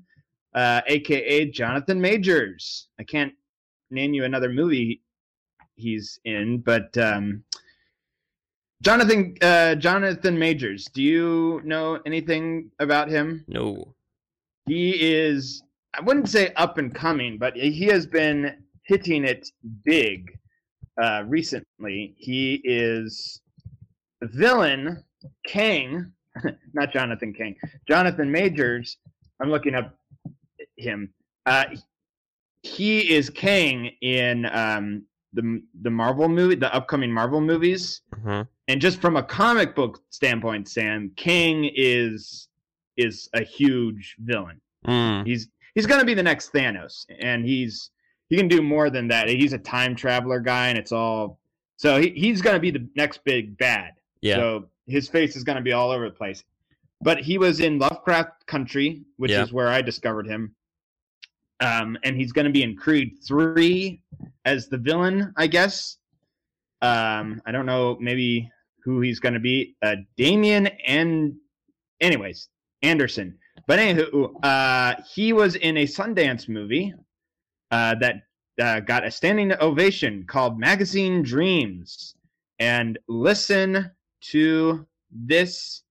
[0.53, 2.87] uh, aka Jonathan Majors.
[2.99, 3.33] I can't
[3.91, 5.01] name you another movie
[5.75, 7.43] he's in, but um,
[8.81, 10.85] Jonathan uh, Jonathan Majors.
[10.93, 13.45] Do you know anything about him?
[13.47, 13.93] No.
[14.67, 15.63] he is
[15.97, 19.47] i wouldn't say up and coming but he has been hitting it
[19.83, 20.31] big
[21.01, 23.41] uh recently he is
[24.23, 25.03] villain
[25.45, 26.11] Kang
[26.73, 27.55] not jonathan Kang
[27.87, 28.97] jonathan majors
[29.41, 29.97] i'm looking up
[30.77, 31.13] him
[31.45, 31.65] uh
[32.63, 38.47] he is Kang in um the the marvel movie the upcoming marvel movies Mhm.
[38.67, 42.47] and just from a comic book standpoint sam Kang is
[42.97, 45.25] is a huge villain Mm.
[45.25, 47.89] He's he's gonna be the next Thanos, and he's
[48.29, 49.27] he can do more than that.
[49.27, 51.39] He's a time traveler guy, and it's all
[51.77, 53.93] so he, he's gonna be the next big bad.
[54.25, 54.37] Yeah.
[54.37, 56.43] So his face is gonna be all over the place.
[57.01, 59.43] But he was in Lovecraft Country, which Yeah.
[59.43, 60.55] is where I discovered him.
[61.59, 64.01] Um, and he's gonna be in Creed three
[64.43, 65.97] as the villain, I guess.
[66.81, 68.49] Um, I don't know, maybe
[68.83, 69.75] who he's gonna be.
[69.83, 71.35] Uh, Damien and,
[72.01, 72.49] anyways,
[72.81, 73.37] Anderson.
[73.67, 76.93] But anywho, uh, he was in a Sundance movie
[77.71, 78.23] uh, that
[78.59, 82.15] uh, got a standing ovation called Magazine Dreams.
[82.59, 83.91] And listen
[84.31, 85.83] to this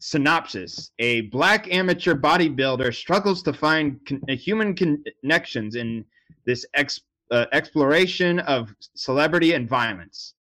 [0.00, 6.04] synopsis: A black amateur bodybuilder struggles to find con- uh, human connections in
[6.44, 10.34] this ex- uh, exploration of celebrity and violence.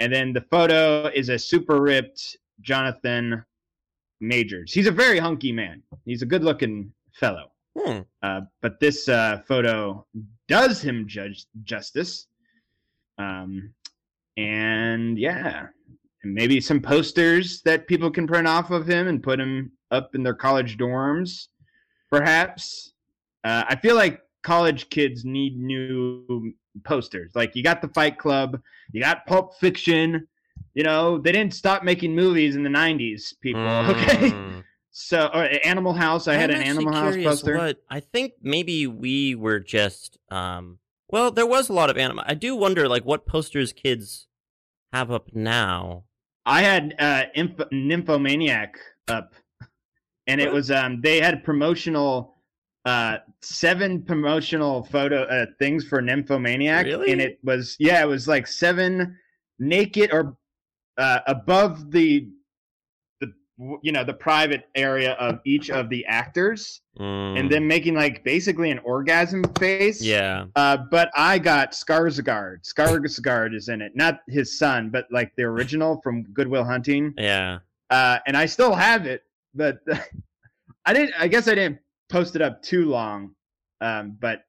[0.00, 3.44] And then the photo is a super ripped Jonathan
[4.20, 4.72] Majors.
[4.72, 5.82] He's a very hunky man.
[6.04, 7.52] He's a good looking fellow.
[7.78, 8.00] Hmm.
[8.22, 10.06] Uh, but this uh, photo
[10.48, 12.26] does him judge justice.
[13.18, 13.72] Um,
[14.36, 15.68] and yeah,
[16.34, 20.22] maybe some posters that people can print off of him and put him up in
[20.22, 21.48] their college dorms,
[22.10, 22.92] perhaps.
[23.44, 26.52] Uh, I feel like college kids need new
[26.84, 27.32] posters.
[27.34, 28.60] Like you got the Fight Club,
[28.92, 30.26] you got Pulp Fiction.
[30.74, 33.32] You know, they didn't stop making movies in the '90s.
[33.40, 34.30] People, okay.
[34.30, 34.64] Mm.
[34.90, 36.26] So, or Animal House.
[36.26, 37.56] I had I'm an actually Animal House poster.
[37.56, 42.20] What I think maybe we were just um well, there was a lot of anime.
[42.24, 44.26] I do wonder like what posters kids
[44.92, 46.04] have up now.
[46.46, 48.78] I had uh, Inf- Nymphomaniac
[49.08, 49.34] up,
[50.26, 52.34] and it was um they had promotional
[52.84, 57.12] uh seven promotional photo uh, things for Nymphomaniac, Really?
[57.12, 59.16] and it was yeah it was like seven
[59.58, 60.36] naked or
[60.98, 62.30] uh, above the the
[63.58, 67.38] you know the private area of each of the actors, Mm.
[67.40, 70.00] and then making like basically an orgasm face.
[70.02, 70.46] yeah.
[70.56, 72.62] Uh, but I got Skarsgård.
[72.64, 77.12] Skarsgård is in it, not his son, but like the original from Goodwill Hunting.
[77.18, 77.58] Yeah.
[77.90, 79.80] Uh, and I still have it, but
[80.86, 81.14] I didn't.
[81.18, 83.34] I guess I didn't post it up too long.
[83.82, 84.45] Um, but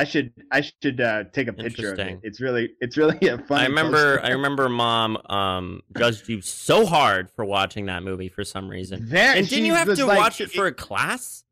[0.00, 0.32] I should.
[0.50, 2.20] I should uh, take a picture of it.
[2.22, 2.70] It's really.
[2.80, 3.60] It's really a fun.
[3.60, 4.24] I remember poster.
[4.24, 9.08] I remember mom um judged you so hard for watching that movie for some reason.
[9.10, 11.44] There, And didn't you have to like- watch it for a class?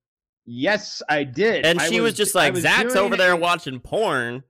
[0.46, 1.66] Yes, I did.
[1.66, 4.42] And I she was, just like was Zach's over it- there watching porn.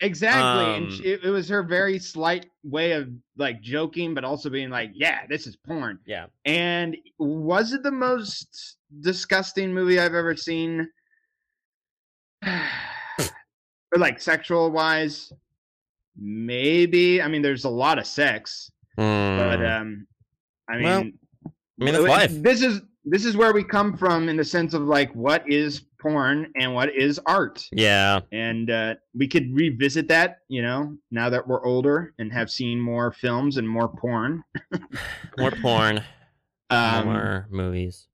[0.00, 3.08] Exactly, Um, and she, it, it was her very slight way of
[3.38, 6.26] like joking, but also being like, "Yeah, this is porn." Yeah.
[6.44, 10.88] And was it the most disgusting movie I've ever seen?
[13.92, 15.32] or like sexual wise?
[16.16, 17.22] Maybe.
[17.22, 19.80] I mean, there's a lot of sex, but Mm.
[19.80, 20.06] um,
[20.68, 20.98] I mean, Well,
[21.80, 22.32] I mean w- life.
[22.42, 25.80] This is this is where we come from in the sense of like what is
[26.00, 28.20] porn and what is art, Yeah.
[28.32, 30.40] and uh, we could revisit that.
[30.48, 34.42] You know, now that we're older and have seen more films and more porn.
[35.38, 36.02] More porn.
[36.70, 38.08] Um, more movies.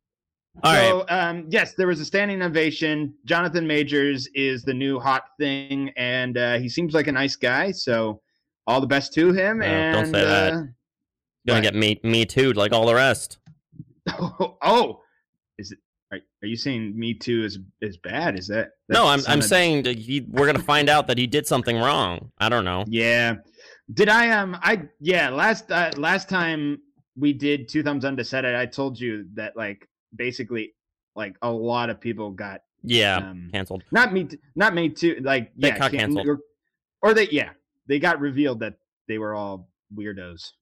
[0.63, 0.89] All right.
[0.89, 3.15] so, um, yes, there was a standing ovation.
[3.25, 7.73] Jonathan Majors is the new hot thing, and uh, he seems like a nice guy.
[7.73, 8.21] So,
[8.67, 9.63] all the best to him.
[9.63, 10.53] And don't say that.
[10.53, 13.39] You're Gonna get me me too, like all the rest.
[14.63, 15.01] oh,
[15.59, 15.79] is it?
[16.13, 18.39] Are, are you saying Me Too is is bad?
[18.39, 18.71] Is that?
[18.89, 22.31] no, I'm I'm sounded- saying he, we're gonna find out that he did something wrong.
[22.39, 22.85] I don't know.
[22.87, 23.37] Yeah.
[23.93, 26.79] Did I um I yeah last uh, last time
[27.17, 30.75] we did two thumbs undecided I told you that like basically
[31.17, 33.83] like a lot of people got Yeah, um canceled.
[33.93, 36.27] not me t- not me too like They yeah canceled.
[36.27, 36.39] or,
[37.03, 37.51] or they yeah
[37.87, 38.75] they got revealed that
[39.09, 40.53] they were all weirdos.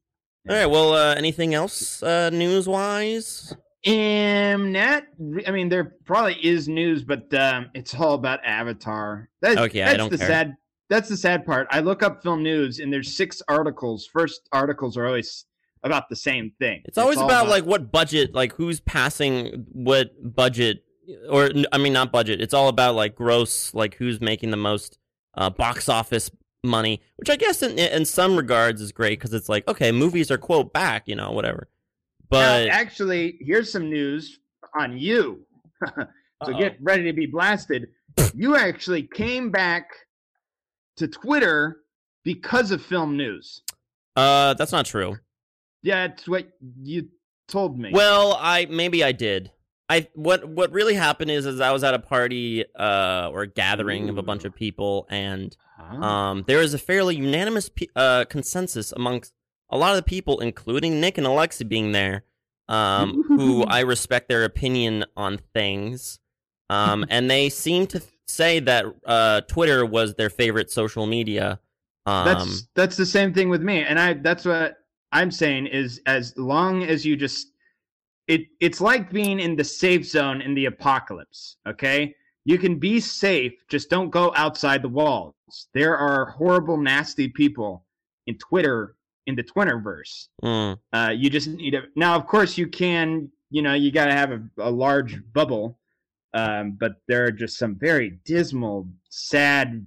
[0.48, 0.66] All right.
[0.66, 3.54] Well, uh, anything else uh, news wise?
[3.86, 5.04] Um, net.
[5.46, 9.28] I mean, there probably is news, but um, it's all about Avatar.
[9.40, 10.26] That's, Okay, I don't the care.
[10.26, 10.54] sad.
[10.90, 11.68] That's the sad part.
[11.70, 14.08] I look up film news, and there's six articles.
[14.12, 15.44] First articles are always
[15.84, 16.82] about the same thing.
[16.84, 20.84] It's always all about, like what budget, like who's passing what budget,
[21.28, 22.40] or I mean not budget.
[22.40, 24.98] It's all about like gross, like who's making the most
[25.34, 26.30] uh, box office
[26.64, 30.30] money, which I guess in in some regards is great because it's like okay, movies
[30.30, 31.68] are quote back, you know, whatever.
[32.28, 34.38] But now, actually, here's some news
[34.78, 35.44] on you.
[35.96, 36.02] so
[36.40, 36.58] Uh-oh.
[36.58, 37.88] get ready to be blasted.
[38.34, 39.88] you actually came back
[40.96, 41.78] to Twitter
[42.24, 43.62] because of film news.
[44.16, 45.16] uh, that's not true.
[45.82, 46.46] Yeah, it's what
[46.80, 47.08] you
[47.48, 47.90] told me.
[47.92, 49.50] Well, I maybe I did.
[49.88, 53.46] I what what really happened is is I was at a party uh or a
[53.46, 55.96] gathering of a bunch of people and Huh?
[56.04, 59.34] um there is a fairly unanimous pe- uh consensus amongst
[59.68, 62.24] a lot of the people including Nick and Alexi being there
[62.68, 66.20] um who I respect their opinion on things
[66.70, 71.58] um and they seem to say that uh Twitter was their favorite social media
[72.06, 74.76] um that's that's the same thing with me and i that's what
[75.12, 77.52] i'm saying is as long as you just
[78.28, 82.14] it it's like being in the safe zone in the apocalypse okay?
[82.44, 85.34] You can be safe just don't go outside the walls.
[85.74, 87.84] There are horrible nasty people
[88.26, 88.96] in twitter
[89.26, 90.28] in the twitterverse.
[90.42, 94.06] Mm, uh, you just need to now of course you can you know you got
[94.06, 95.78] to have a, a large bubble
[96.34, 99.86] um, but there are just some very dismal sad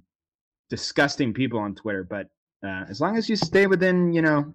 [0.70, 2.28] disgusting people on twitter but
[2.64, 4.52] uh, as long as you stay within you know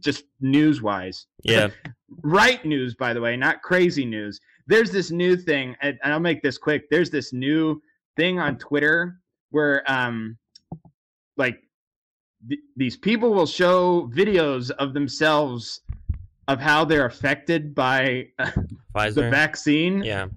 [0.00, 1.68] just news wise yeah.
[2.22, 4.40] Right news by the way not crazy news.
[4.68, 6.88] There's this new thing and i'll make this quick.
[6.90, 7.80] There's this new
[8.16, 9.16] thing on twitter
[9.50, 10.38] where um
[11.36, 11.58] like
[12.48, 15.80] th- these people will show videos of themselves
[16.48, 18.50] of how they're affected by uh,
[18.94, 20.02] the vaccine.
[20.02, 20.28] Yeah.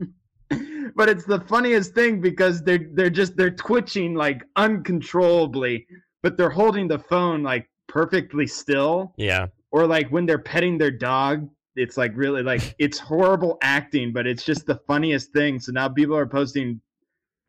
[0.95, 5.85] But it's the funniest thing because they're they're just they're twitching like uncontrollably
[6.21, 9.47] but they're holding the phone like perfectly still yeah.
[9.71, 14.25] or like when they're petting their dog it's like really like it's horrible acting but
[14.25, 15.59] it's just the funniest thing.
[15.59, 16.79] So now people are posting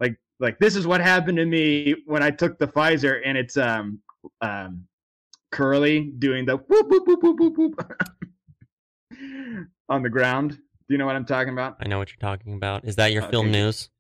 [0.01, 3.57] like like this is what happened to me when i took the pfizer and it's
[3.57, 4.01] um
[4.41, 4.85] um
[5.53, 7.93] curly doing the whoop whoop whoop whoop whoop whoop
[9.89, 10.53] on the ground.
[10.53, 11.77] Do you know what i'm talking about?
[11.81, 12.85] I know what you're talking about.
[12.85, 13.91] Is that your film news?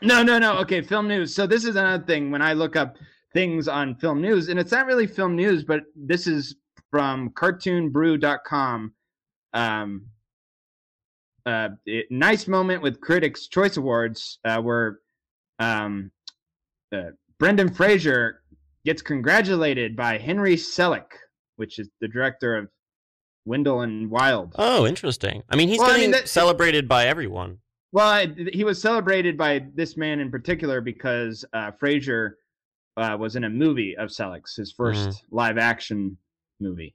[0.00, 0.58] No, no, no.
[0.58, 1.34] Okay, film news.
[1.34, 2.30] So this is another thing.
[2.30, 2.96] When I look up
[3.32, 6.56] things on film news, and it's not really film news, but this is
[6.90, 8.92] from cartoonbrew.com.
[9.52, 10.06] Um,
[11.46, 15.00] uh, it- nice moment with Critics' Choice Awards, uh, where
[15.58, 16.10] um,
[16.92, 18.42] uh, Brendan Fraser
[18.84, 21.10] gets congratulated by Henry Selick,
[21.56, 22.68] which is the director of
[23.44, 24.54] Wendell and Wild.
[24.58, 25.42] Oh, interesting.
[25.48, 27.58] I mean, he's Well, I mean, that- celebrated by everyone.
[27.92, 32.36] Well, I- he was celebrated by this man in particular because uh, Fraser
[32.98, 36.16] uh, was in a movie of Selick's, his 1st live action
[36.60, 36.94] movie.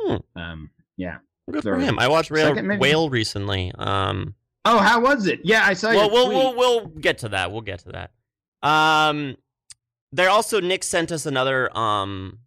[0.00, 0.16] Hmm.
[0.34, 1.18] Um, yeah.
[1.50, 1.98] Good for him.
[1.98, 2.80] I watched Whale, Second.
[2.80, 3.72] Whale recently.
[3.78, 4.34] Um,
[4.68, 5.40] Oh, how was it?
[5.44, 7.52] Yeah, I saw well, we'll, we'll we'll get to that.
[7.52, 8.10] We'll get to that.
[8.68, 9.36] Um,
[10.10, 12.40] there also Nick sent us another um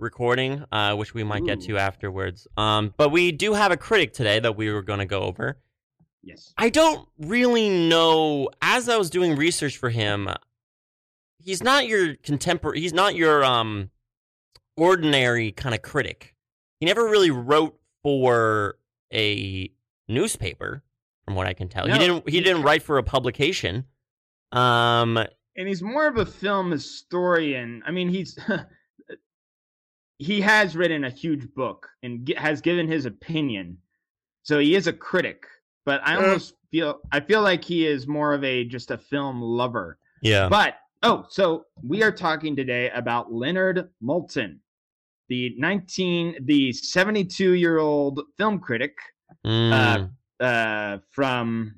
[0.00, 2.48] recording, uh, which we might get to afterwards.
[2.56, 5.58] Um, but we do have a critic today that we were going to go over.
[6.22, 6.52] Yes.
[6.56, 8.48] I don't really know.
[8.60, 10.28] As I was doing research for him,
[11.42, 12.80] he's not your contemporary.
[12.80, 13.90] He's not your um
[14.76, 16.34] ordinary kind of critic.
[16.78, 18.78] He never really wrote for
[19.12, 19.70] a
[20.08, 20.82] newspaper,
[21.24, 21.86] from what I can tell.
[21.86, 22.28] No, he didn't.
[22.28, 23.84] He didn't write for a publication.
[24.52, 25.18] Um.
[25.56, 27.82] And he's more of a film historian.
[27.84, 28.38] I mean, he's
[30.18, 33.78] he has written a huge book and has given his opinion.
[34.42, 35.44] So he is a critic,
[35.84, 36.22] but I Uh.
[36.22, 39.98] almost feel I feel like he is more of a just a film lover.
[40.22, 40.48] Yeah.
[40.48, 44.58] But oh, so we are talking today about Leonard Maltin,
[45.28, 48.96] the 19 the 72 year old film critic
[49.46, 51.74] Mm, uh, from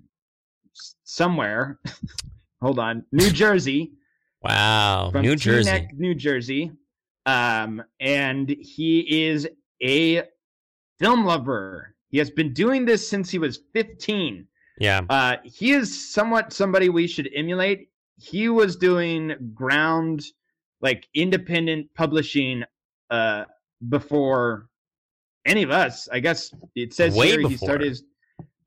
[1.05, 1.79] somewhere.
[2.63, 3.93] Hold on, New Jersey.
[4.43, 5.11] wow.
[5.13, 5.89] From New Jersey.
[5.95, 6.73] New Jersey.
[7.27, 9.47] Um, and he is
[9.83, 10.23] a
[10.99, 11.95] film lover.
[12.09, 14.47] He has been doing this since he was 15.
[14.79, 15.03] Yeah.
[15.09, 17.91] Uh, he is somewhat somebody we should emulate.
[18.23, 20.23] He was doing ground,
[20.81, 22.65] like independent publishing,
[23.11, 23.45] uh,
[23.89, 24.69] before
[25.45, 26.09] any of us.
[26.13, 28.05] I guess it says Way here he started his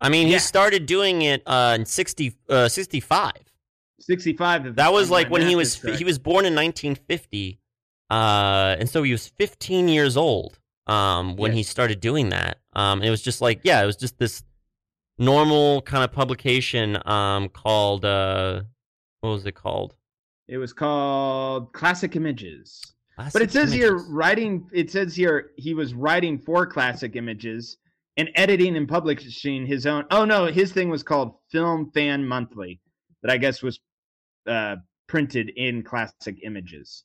[0.02, 0.34] I mean, Yeah.
[0.34, 3.32] he started doing it uh, in 60, uh, 65.
[4.00, 4.76] 65.
[4.76, 5.98] That was like when he was correct.
[5.98, 7.60] he was born in 1950.
[8.12, 12.60] Uh, and so he was 15 years old um, when he started doing that.
[12.74, 14.44] Um, and it was just like, yeah, it was just this
[15.18, 18.64] normal kind of publication um, called, uh,
[19.26, 19.96] what was it called?
[20.48, 22.82] It was called Classic Images.
[23.18, 24.68] But it says here writing.
[24.74, 27.78] It says here he was writing for Classic Images
[28.18, 30.06] and editing and publishing his own.
[30.12, 32.82] Oh no, his thing was called Film Fan Monthly,
[33.22, 33.80] that I guess was
[34.48, 34.76] uh,
[35.08, 37.04] printed in Classic Images.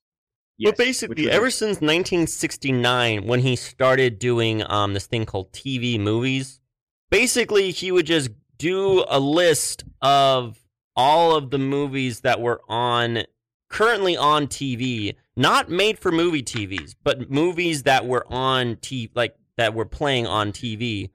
[0.58, 5.98] Yes, but basically, ever since 1969, when he started doing um, this thing called TV
[5.98, 6.60] movies,
[7.08, 10.59] basically he would just do a list of
[11.00, 13.22] all of the movies that were on
[13.70, 19.34] currently on TV, not made for movie TVs, but movies that were on T like
[19.56, 21.10] that were playing on TV.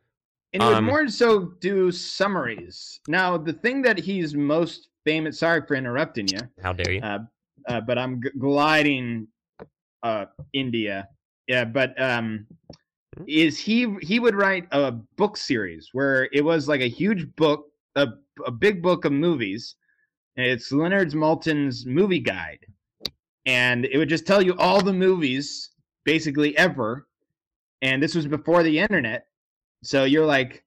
[0.54, 3.00] and he would um, more so do summaries.
[3.08, 5.38] Now, the thing that he's most famous.
[5.38, 6.40] Sorry for interrupting you.
[6.64, 7.02] How dare you?
[7.02, 7.20] uh,
[7.68, 9.28] uh, but I'm g- gliding
[10.02, 11.08] uh, India.
[11.48, 12.48] Yeah, but um,
[13.28, 17.68] is he he would write a book series where it was like a huge book,
[17.96, 18.08] a
[18.46, 19.76] a big book of movies.
[20.38, 22.60] And it's Leonard's Maltin's movie guide,
[23.46, 25.70] and it would just tell you all the movies
[26.04, 27.08] basically ever.
[27.82, 29.28] And this was before the internet,
[29.82, 30.66] so you're like,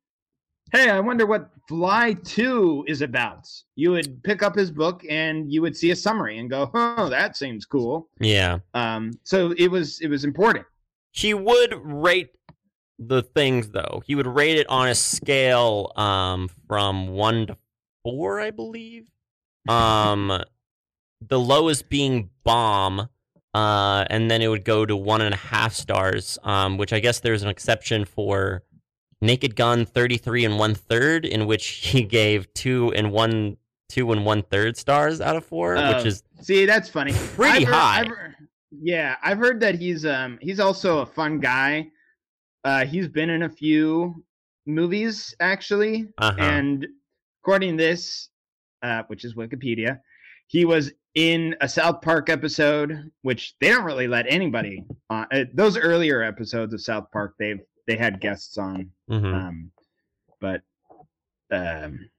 [0.72, 3.48] hey, I wonder what Fly 2 is about.
[3.76, 7.08] You would pick up his book and you would see a summary and go, oh,
[7.08, 8.08] that seems cool.
[8.20, 8.58] Yeah.
[8.74, 10.66] Um, so it was it was important.
[11.12, 12.30] He would rate
[12.98, 14.02] the things though.
[14.06, 17.56] He would rate it on a scale um from one to
[18.04, 19.06] four, I believe.
[19.68, 20.42] Um
[21.26, 23.08] the lowest being bomb.
[23.54, 26.38] Uh and then it would go to one and a half stars.
[26.42, 28.62] Um, which I guess there's an exception for
[29.20, 33.56] Naked Gun 33 and one third, in which he gave two and one
[33.88, 37.12] two and one third stars out of four, Oh, which is See, that's funny.
[37.12, 38.00] Pretty I've heard- high.
[38.00, 38.12] I've
[38.82, 41.90] yeah, I've heard that he's um he's also a fun guy.
[42.68, 44.22] Uh, he's been in a few
[44.66, 46.36] movies actually, uh-huh.
[46.38, 46.86] and
[47.40, 48.28] according to this,
[48.82, 50.00] uh, which is Wikipedia,
[50.48, 55.26] he was in a South Park episode, which they don't really let anybody on.
[55.32, 59.34] Uh, those earlier episodes of South Park, they've they had guests on, Mhm.
[59.34, 59.72] um,
[60.38, 60.60] but
[61.50, 62.10] um,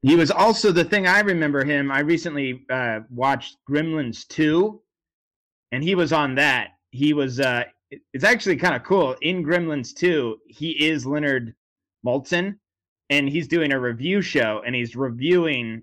[0.00, 1.92] he was also the thing I remember him.
[1.92, 4.80] I recently uh, watched Gremlins two,
[5.72, 6.70] and he was on that.
[6.90, 7.38] He was.
[7.38, 7.64] Uh,
[8.12, 9.16] it's actually kind of cool.
[9.22, 11.54] In Gremlins two, he is Leonard
[12.06, 12.56] Maltin,
[13.10, 15.82] and he's doing a review show, and he's reviewing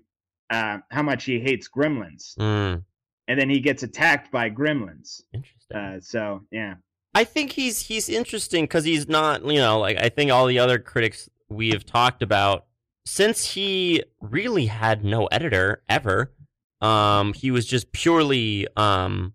[0.50, 2.82] uh, how much he hates Gremlins, Mm,
[3.28, 5.22] and then he gets attacked by Gremlins.
[5.32, 5.76] interesting.
[5.76, 6.74] Uh, so yeah,
[7.14, 10.58] I think he's he's interesting because he's not, you know, like I think all the
[10.58, 12.66] other critics we have talked about,
[13.06, 16.32] since he really had no editor ever,
[16.80, 19.34] um, he was just purely um,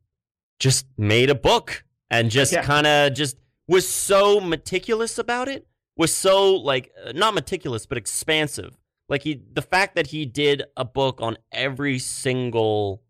[0.60, 2.64] just made a book and just Yeah.
[2.64, 3.38] kind of just
[3.68, 8.78] was so meticulous about it, was so like uh, not meticulous but expansive.
[9.10, 13.04] Like he, the fact that he did a book on every single,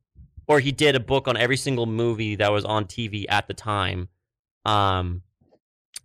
[0.48, 3.54] or he did a book on every single movie that was on TV at the
[3.54, 4.10] time
[4.66, 5.22] um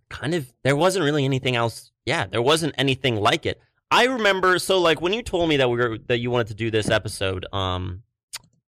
[0.09, 4.59] kind of there wasn't really anything else yeah there wasn't anything like it i remember
[4.59, 6.87] so like when you told me that we were that you wanted to do this
[6.91, 8.03] episode um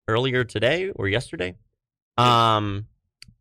[0.08, 1.54] earlier today or yesterday
[2.18, 2.86] um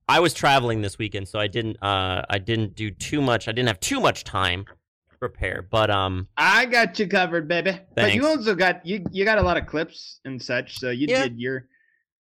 [0.08, 3.52] i was traveling this weekend so i didn't uh i didn't do too much i
[3.52, 4.66] didn't have too much time
[5.10, 7.72] to prepare but um I got you covered, baby.
[7.72, 7.90] Thanks.
[7.96, 11.08] But you also got you you got a lot of clips and such, so you
[11.10, 11.24] Yeah.
[11.24, 11.68] did your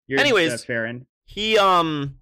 [0.07, 0.99] your Anyways, uh, fair.
[1.25, 2.19] He um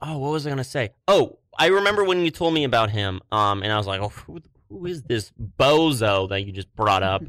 [0.00, 0.90] oh what was I gonna say?
[1.06, 4.08] Oh, I remember when you told me about him, um, and I was like, Oh,
[4.08, 7.22] who, who is this bozo that you just brought up?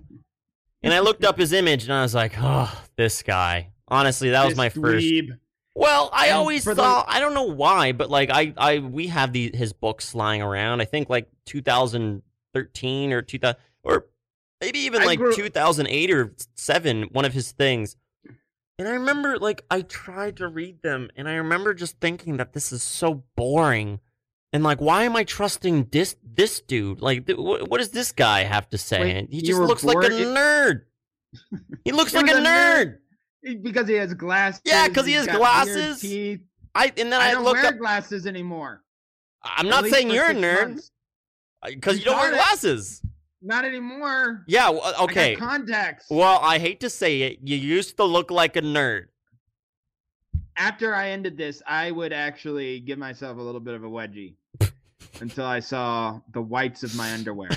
[0.82, 3.72] And I looked up his image and I was like, Oh, this guy.
[3.90, 5.38] Honestly, that was my first dweeb.
[5.78, 8.80] Well, I And always for the- thought I don't know why, but like I I
[8.80, 10.82] we have the his books lying around.
[10.82, 14.06] I think like 2013 or 2000 or
[14.62, 17.98] maybe even I like grew- 2008 or 7 one of his things.
[18.78, 22.54] And I remember like I tried to read them and I remember just thinking that
[22.54, 24.00] this is so boring.
[24.54, 27.02] And like why am I trusting this this dude?
[27.02, 29.00] Like th- what, what does this guy have to say?
[29.02, 30.84] Wait, he just looks like a nerd.
[31.84, 32.46] He looks like a nerd.
[32.46, 32.98] nerd.
[33.54, 34.62] Because he has glasses.
[34.66, 36.00] Yeah, because he has glasses.
[36.00, 36.42] teeth.
[36.74, 38.84] I and then I I, don't looked wear up glasses anymore.
[39.44, 40.90] I'm not saying you're a nerd
[41.66, 43.02] because uh, you don't wear glasses.
[43.42, 44.44] Not anymore.
[44.48, 45.36] Yeah, well, uh, I okay.
[45.36, 46.08] contacts.
[46.10, 49.06] Well, I hate to say it, you used to look like a nerd.
[50.58, 54.34] After I ended this, I would actually give myself a little bit of a wedgie
[55.22, 57.50] until I saw the whites of my underwear,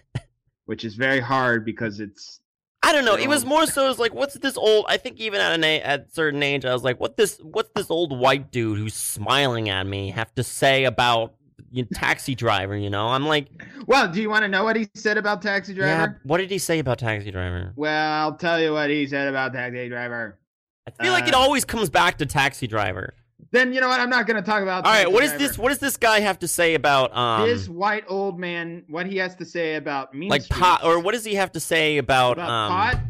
[0.64, 2.40] which is very hard because it's
[2.82, 3.14] I don't know.
[3.14, 4.86] It was more so as like, what's this old?
[4.88, 7.38] I think even at an a- at certain age, I was like, what this?
[7.42, 11.34] What's this old white dude who's smiling at me have to say about
[11.70, 12.76] you taxi driver?
[12.76, 13.48] You know, I'm like,
[13.86, 15.96] Well, do you want to know what he said about Taxi yeah.
[15.96, 16.20] Driver?
[16.24, 17.72] What did he say about taxi driver?
[17.76, 20.38] Well, I'll tell you what he said about Taxi Driver.
[20.86, 23.14] I feel like it Uh, always comes back to taxi driver.
[23.52, 23.98] Then you know what?
[24.00, 24.84] I'm not going to talk about.
[24.84, 25.46] All right, what is Driver.
[25.48, 25.58] this?
[25.58, 29.16] What does this guy have to say about um, this white old man, what he
[29.16, 31.98] has to say about mean like Streets, pot, or what does he have to say
[31.98, 32.70] about, about um?
[32.70, 33.00] pot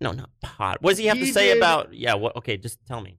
[0.00, 0.82] No, not pot.
[0.82, 1.94] What does he have to say did- about?
[1.94, 2.14] Yeah.
[2.14, 2.36] What?
[2.36, 3.18] Okay, just tell me.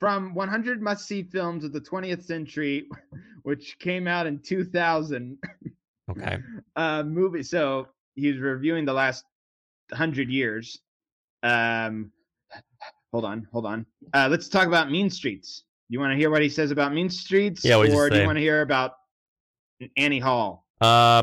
[0.00, 2.88] from 100 must-see films of the 20th century,
[3.44, 5.38] which came out in 2000.
[6.10, 6.38] Okay.
[6.76, 7.44] uh, movie.
[7.44, 7.86] So
[8.16, 9.24] he's reviewing the last
[9.92, 10.80] hundred years.
[11.44, 12.10] Um,
[13.12, 13.86] hold on, hold on.
[14.12, 15.62] Uh, let's talk about Mean Streets.
[15.92, 18.36] You want to hear what he says about Mean Streets, Yeah, or do you want
[18.36, 18.94] to hear about
[19.98, 20.64] Annie Hall?
[20.80, 21.22] Uh,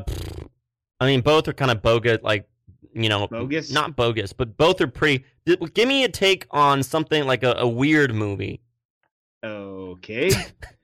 [0.99, 2.19] I mean, both are kind of bogus.
[2.21, 2.47] Like,
[2.93, 3.71] you know, Bogus?
[3.71, 5.25] Not bogus, but both are pretty.
[5.73, 8.61] Give me a take on something like a, a weird movie.
[9.43, 10.29] Okay.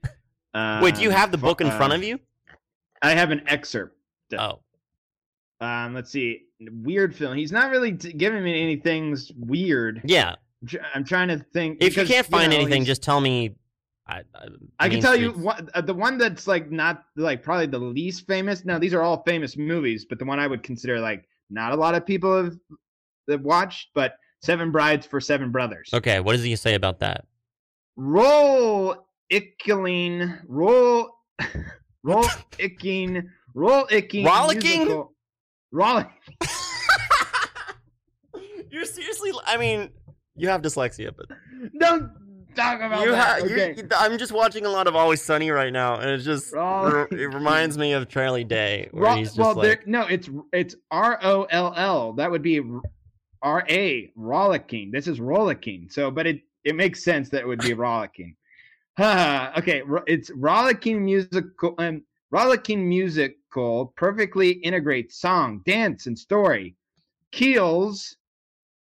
[0.54, 2.18] uh, Wait, do you have the book in uh, front of you?
[3.02, 3.96] I have an excerpt.
[4.36, 4.58] Oh,
[5.60, 6.46] Um, let's see.
[6.58, 7.36] Weird film.
[7.36, 10.00] He's not really t- giving me any things weird.
[10.02, 10.34] yeah.
[10.92, 11.78] I'm, trying to think.
[11.80, 13.54] If you can't find know, anything, just tell me.
[14.08, 14.46] I, I,
[14.78, 18.26] I can tell you one, uh, the one that's like not like probably the least
[18.26, 18.64] famous.
[18.64, 21.76] Now these are all famous movies, but the one I would consider like not a
[21.76, 22.56] lot of people have,
[23.28, 25.90] have watched, but Seven Brides for Seven Brothers.
[25.92, 27.24] Okay, what does he say about that?
[27.96, 31.10] Roll Icking, roll,
[32.04, 32.26] roll
[32.58, 34.78] Icking, roll Icking, Rollicking?
[34.84, 35.12] musical-
[35.74, 36.10] Rollick.
[38.70, 39.32] You're seriously.
[39.46, 39.90] I mean,
[40.36, 41.26] you have dyslexia, but
[41.80, 42.10] Don't
[42.56, 43.42] talk about you that.
[43.42, 43.50] have.
[43.50, 43.82] okay.
[43.96, 46.54] I'm just watching a lot of Always Sunny right now, and it's just.
[47.10, 49.62] It reminds me of Charlie Day, Ro- he's just well, like.
[49.62, 52.12] there, no, it's it's R O L L.
[52.14, 52.60] That would be
[53.42, 54.90] R A rollicking.
[54.90, 55.88] This is rollicking.
[55.90, 58.34] So, but it it makes sense that it would be rollicking.
[58.98, 61.74] Okay, it's rollicking musical.
[61.78, 66.74] Um, rollicking musical perfectly integrates song, dance, and story.
[67.32, 68.16] Keel's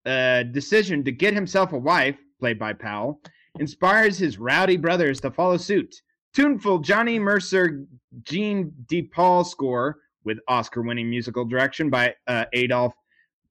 [0.05, 3.21] uh, decision to get himself a wife, played by Powell,
[3.59, 6.01] inspires his rowdy brothers to follow suit.
[6.33, 7.85] Tuneful Johnny Mercer
[8.23, 12.93] Gene DePaul score with Oscar-winning musical direction by uh, Adolph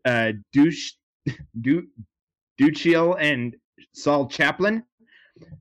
[0.04, 0.94] uh, Duch,
[1.60, 1.86] du,
[2.60, 3.54] Duchiel and
[3.92, 4.82] Saul Chaplin.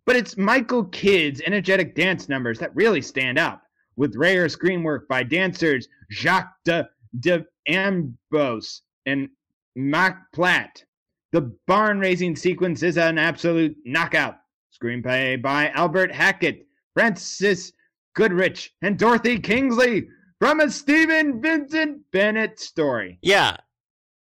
[0.06, 3.62] But it's Michael Kidd's energetic dance numbers that really stand out,
[3.96, 6.88] with rare screen work by dancers Jacques de,
[7.20, 9.30] de Ambos and
[9.76, 10.84] Mac Platt.
[11.32, 14.36] The barn raising sequence is an absolute knockout.
[14.82, 17.72] Screenplay by Albert Hackett, Frances
[18.16, 20.08] Goodrich, and Dorothy Kingsley
[20.40, 23.18] from a Stephen Vincent Bennett story.
[23.22, 23.58] Yeah.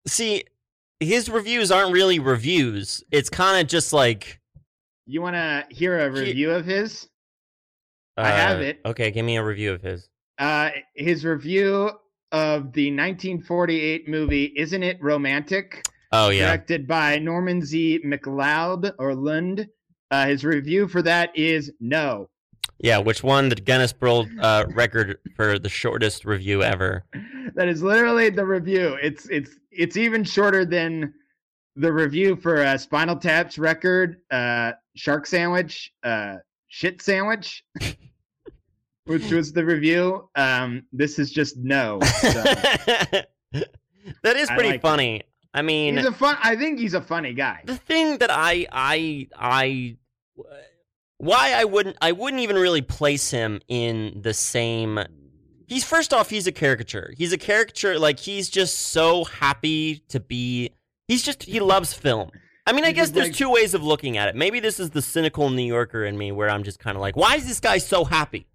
[0.08, 0.43] See,
[0.99, 3.04] his reviews aren't really reviews.
[3.12, 4.39] It's kind of just like.
[5.06, 7.10] You want to hear a He- review of his?
[8.16, 8.80] I have uh, it.
[8.86, 10.08] Okay, give me a review of his.
[10.38, 11.89] Uh, his review
[12.32, 15.84] of the 1948 movie "Isn't It Romantic?"
[16.14, 16.45] Oh yeah.
[16.45, 18.01] directed by Norman Z.
[18.05, 19.68] McLeod or Lund.
[20.11, 22.30] Uh, his review for that is no.
[22.78, 27.03] Yeah, which won the Guinness World uh, record for the shortest review ever.
[27.55, 28.97] That is literally the review.
[28.99, 31.14] It's it's it's even shorter than
[31.76, 36.38] the review for uh, Spinal Tap's record, uh, Shark Sandwich, uh,
[36.70, 37.64] Shit Sandwich,
[39.05, 40.30] which was the review.
[40.36, 41.99] Um, this is just no.
[42.01, 42.32] So.
[44.24, 45.28] that is pretty like it.
[45.54, 46.38] I mean, he's a fun.
[46.41, 47.62] I think he's a funny guy.
[47.66, 49.97] the thing that I I I
[51.18, 54.99] why I wouldn't I wouldn't even really place him in the same
[55.68, 57.14] He's first off he's a caricature.
[57.18, 60.72] He's a caricature like he's just so happy to be
[61.08, 62.32] he's just he loves film.
[62.66, 64.36] I mean, I He's guess there's like- two ways of looking at it.
[64.36, 67.16] Maybe this is the cynical New Yorker in me where I'm just kind of like,
[67.18, 68.47] why is this guy so happy?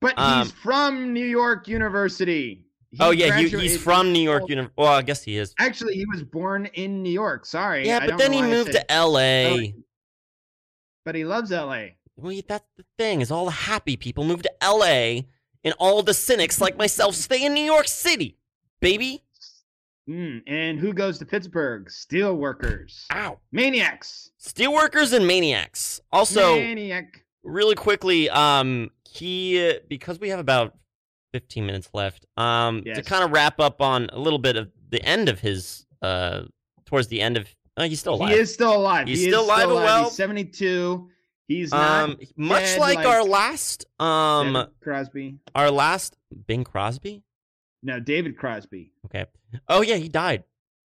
[0.00, 2.64] But Um, he's from New York University.
[2.92, 4.74] He oh yeah, he, he's from New York University.
[4.76, 5.54] Well, I guess he is.
[5.58, 7.46] Actually, he was born in New York.
[7.46, 7.86] Sorry.
[7.86, 9.74] Yeah, but then he moved to L.A.
[11.04, 11.96] But he loves L.A.
[12.16, 15.26] Well, that's the thing is all the happy people move to L.A.
[15.64, 18.36] and all the cynics like myself stay in New York City,
[18.80, 19.24] baby.
[20.06, 21.90] Mm, and who goes to Pittsburgh?
[21.90, 23.06] Steel workers.
[23.12, 23.38] Ow.
[23.52, 24.32] Maniacs.
[24.38, 26.00] Steelworkers and maniacs.
[26.10, 27.24] Also, Maniac.
[27.42, 30.74] really quickly, um, he because we have about
[31.32, 32.26] 15 minutes left.
[32.36, 35.86] Um, to kind of wrap up on a little bit of the end of his
[36.02, 36.42] uh,
[36.84, 37.48] towards the end of.
[37.76, 38.34] Oh, he's still alive.
[38.34, 39.08] He is still alive.
[39.08, 40.04] He's he still alive and well.
[40.04, 41.08] He's 72.
[41.48, 45.38] He's um, much dead like, like our last, um, David Crosby.
[45.54, 46.16] our last
[46.46, 47.22] Bing Crosby.
[47.82, 48.92] No, David Crosby.
[49.06, 49.26] Okay.
[49.68, 50.44] Oh yeah, he died.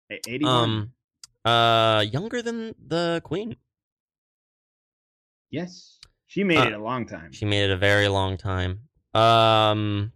[0.10, 0.54] 81.
[0.54, 0.92] Um,
[1.46, 3.56] uh, younger than the queen.
[5.52, 7.32] yes, she made uh, it a long time.
[7.34, 8.80] She made it a very long time.
[9.14, 10.12] Um,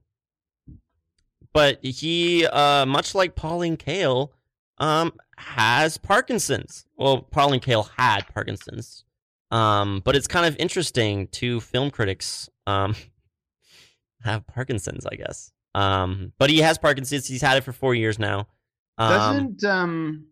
[1.54, 4.30] but he, uh, much like Pauline Kael,
[4.78, 6.86] um, has Parkinson's.
[6.98, 9.04] Well, Pauline Kael had Parkinson's.
[9.52, 12.96] Um, but it's kind of interesting to film critics, um,
[14.24, 15.52] have Parkinson's, I guess.
[15.76, 17.28] Um, but he has Parkinson's.
[17.28, 18.48] He's had it for four years now.
[18.98, 20.26] Um, Doesn't um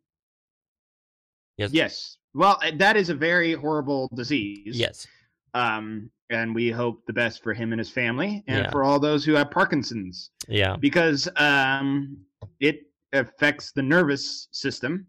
[1.57, 1.71] Yes.
[1.73, 2.17] yes.
[2.33, 4.77] Well, that is a very horrible disease.
[4.79, 5.05] yes.
[5.53, 8.69] Um, and we hope the best for him and his family, and Yeah.
[8.71, 10.75] for all those who have Parkinson's, Yeah.
[10.79, 12.17] because um,
[12.59, 12.81] it
[13.13, 15.07] affects the nervous system,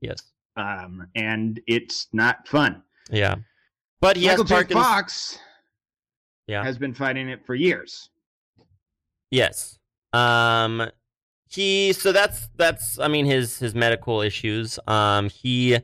[0.00, 0.18] Yes.
[0.56, 2.82] um, and it's not fun.
[3.10, 3.36] Yeah.
[4.00, 4.50] But he Michael has.
[4.50, 4.84] Parkinson's.
[4.86, 5.38] Fox
[6.48, 6.64] Yeah.
[6.64, 8.10] has been fighting it for years.
[9.30, 9.78] Yes.
[10.12, 10.90] Um
[11.50, 14.78] he so that's that's I mean his his medical issues.
[14.86, 15.78] Um he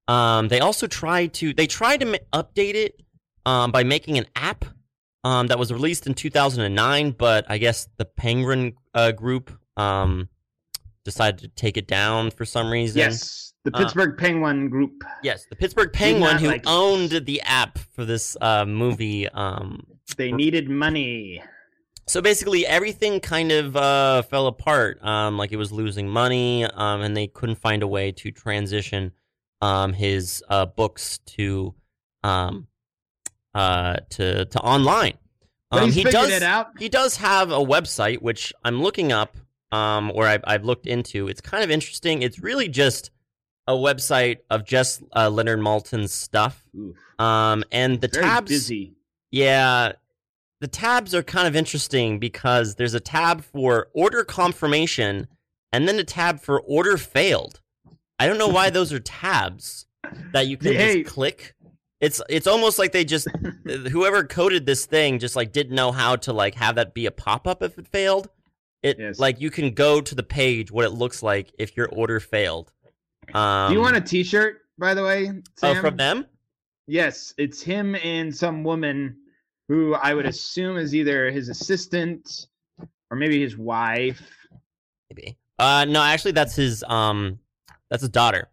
[0.07, 3.01] Um, they also tried to they tried to update it
[3.45, 4.65] um, by making an app
[5.23, 10.29] um, that was released in 2009, but I guess the Penguin uh, Group um,
[11.03, 12.97] decided to take it down for some reason.
[12.99, 15.03] Yes, the Uh, Pittsburgh Penguin Group.
[15.23, 16.67] Yes, the Pittsburgh Penguin, who like it.
[16.67, 19.27] owned the app for this uh, movie.
[19.29, 19.85] Um,
[20.17, 21.41] They needed money.
[22.07, 25.03] so basically, everything kind of uh, fell apart.
[25.03, 29.11] Um, like it was losing money, um, and they couldn't find a way to transition
[29.61, 31.73] um, his uh, books to
[32.23, 32.67] um,
[33.53, 35.13] uh, to to online.
[35.69, 36.43] But Um, he does
[36.79, 39.37] he does have a website which I'm looking up,
[39.71, 41.27] um, or I've, I've looked into.
[41.27, 42.21] It's kind of interesting.
[42.21, 43.11] It's really just
[43.67, 46.63] a website of just uh, Leonard Maltin's stuff,
[47.19, 48.49] um, and the very tabs.
[48.49, 48.93] busy.
[49.31, 49.93] Yeah,
[50.59, 55.27] the tabs are kind of interesting because there's a tab for order confirmation
[55.71, 57.61] and then a tab for order failed.
[58.19, 59.85] I don't know why those are tabs
[60.33, 61.03] that you can Hey.
[61.03, 61.55] just click.
[62.01, 63.27] It's it's almost like they just
[63.91, 67.11] whoever coded this thing just like didn't know how to like have that be a
[67.11, 68.27] pop up if it failed.
[68.83, 69.19] It Yes.
[69.19, 72.71] like you can go to the page what it looks like if your order failed.
[73.33, 75.31] Um, Do you want a T-shirt, by the way?
[75.61, 76.25] oh, from them?
[76.87, 79.17] Yes, it's him and some woman
[79.67, 82.47] who I would assume is either his assistant
[83.09, 84.21] or maybe his wife.
[85.09, 85.37] Maybe.
[85.59, 87.39] Uh, no, actually, that's his um,
[87.89, 88.49] that's his daughter.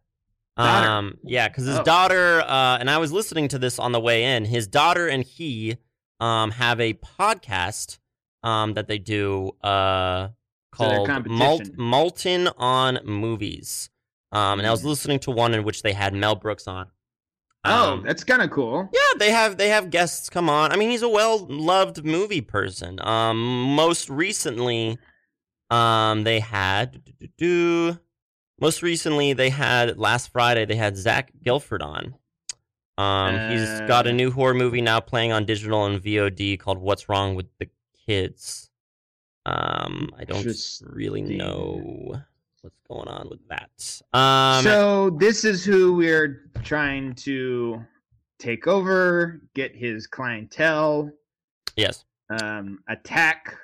[0.59, 0.89] Daughter?
[0.89, 1.85] Um, yeah, because his Oh.
[1.85, 2.43] daughter.
[2.43, 4.45] Uh, and I was listening to this on the way in.
[4.45, 5.79] His daughter and he
[6.21, 7.99] um have a podcast
[8.43, 10.29] um that they do uh
[10.77, 11.63] So called Malt.
[11.77, 13.91] Maltin on Movies.
[14.31, 14.87] Um, and I was Mm.
[14.87, 16.91] listening to one in which they had Mel Brooks on.
[17.65, 18.89] Oh, Um, that's kind of cool.
[18.93, 20.71] yeah, they have they have guests come on.
[20.71, 23.01] I mean, he's a well loved movie person.
[23.01, 24.99] Um, most recently,
[25.71, 27.03] um, they had
[28.61, 32.15] most recently they had last Friday they had Zach Gilford on.
[32.97, 34.13] Um, he's got a Uh.
[34.13, 37.69] new horror movie now playing on digital and VOD called "What's Wrong with the
[38.09, 38.71] Kids."
[39.45, 40.47] Um, I don't
[40.83, 42.21] really know
[42.63, 44.19] what's going on with that.
[44.19, 47.85] Um, so this is who we're trying to
[48.39, 51.11] take over, get his clientele,
[51.77, 53.55] yes, um, attack,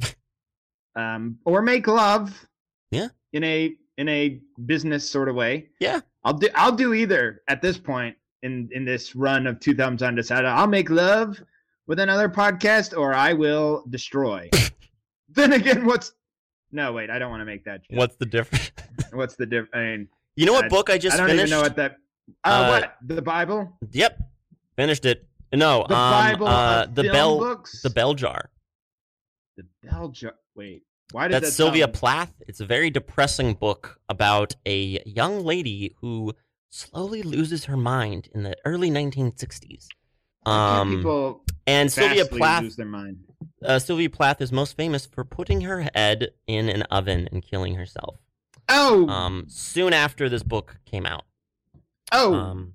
[0.96, 2.46] um, or make love.
[2.90, 3.08] Yeah.
[3.32, 5.68] In a in a business sort of way.
[5.78, 6.00] Yeah.
[6.24, 10.02] I'll do I'll do either at this point in in this run of two thumbs
[10.02, 10.46] undecided.
[10.46, 11.40] I'll make love
[11.90, 14.48] with another podcast, or I will destroy.
[15.28, 16.12] then again, what's
[16.70, 17.10] no wait?
[17.10, 17.82] I don't want to make that.
[17.82, 17.98] Joke.
[17.98, 18.70] what's the difference?
[19.12, 19.70] What's the difference?
[19.74, 21.48] I mean, You know what I- book I just I don't finished?
[21.48, 21.96] even know what that.
[22.44, 23.76] Uh, Uh, what the Bible?
[23.90, 24.20] Yep,
[24.76, 25.26] finished it.
[25.52, 27.82] No, The um, Bible uh, the bell, books.
[27.82, 28.50] the bell jar.
[29.56, 30.34] The bell jar.
[30.54, 32.34] Wait, why did That's that Sylvia sound- Plath.
[32.46, 36.34] It's a very depressing book about a young lady who
[36.68, 39.88] slowly loses her mind in the early 1960s.
[40.46, 43.18] Um, people and Sylvia Plath, lose their mind.
[43.64, 47.74] uh, Sylvia Plath is most famous for putting her head in an oven and killing
[47.74, 48.16] herself.
[48.68, 51.24] Oh, Um, soon after this book came out.
[52.12, 52.74] oh, Um,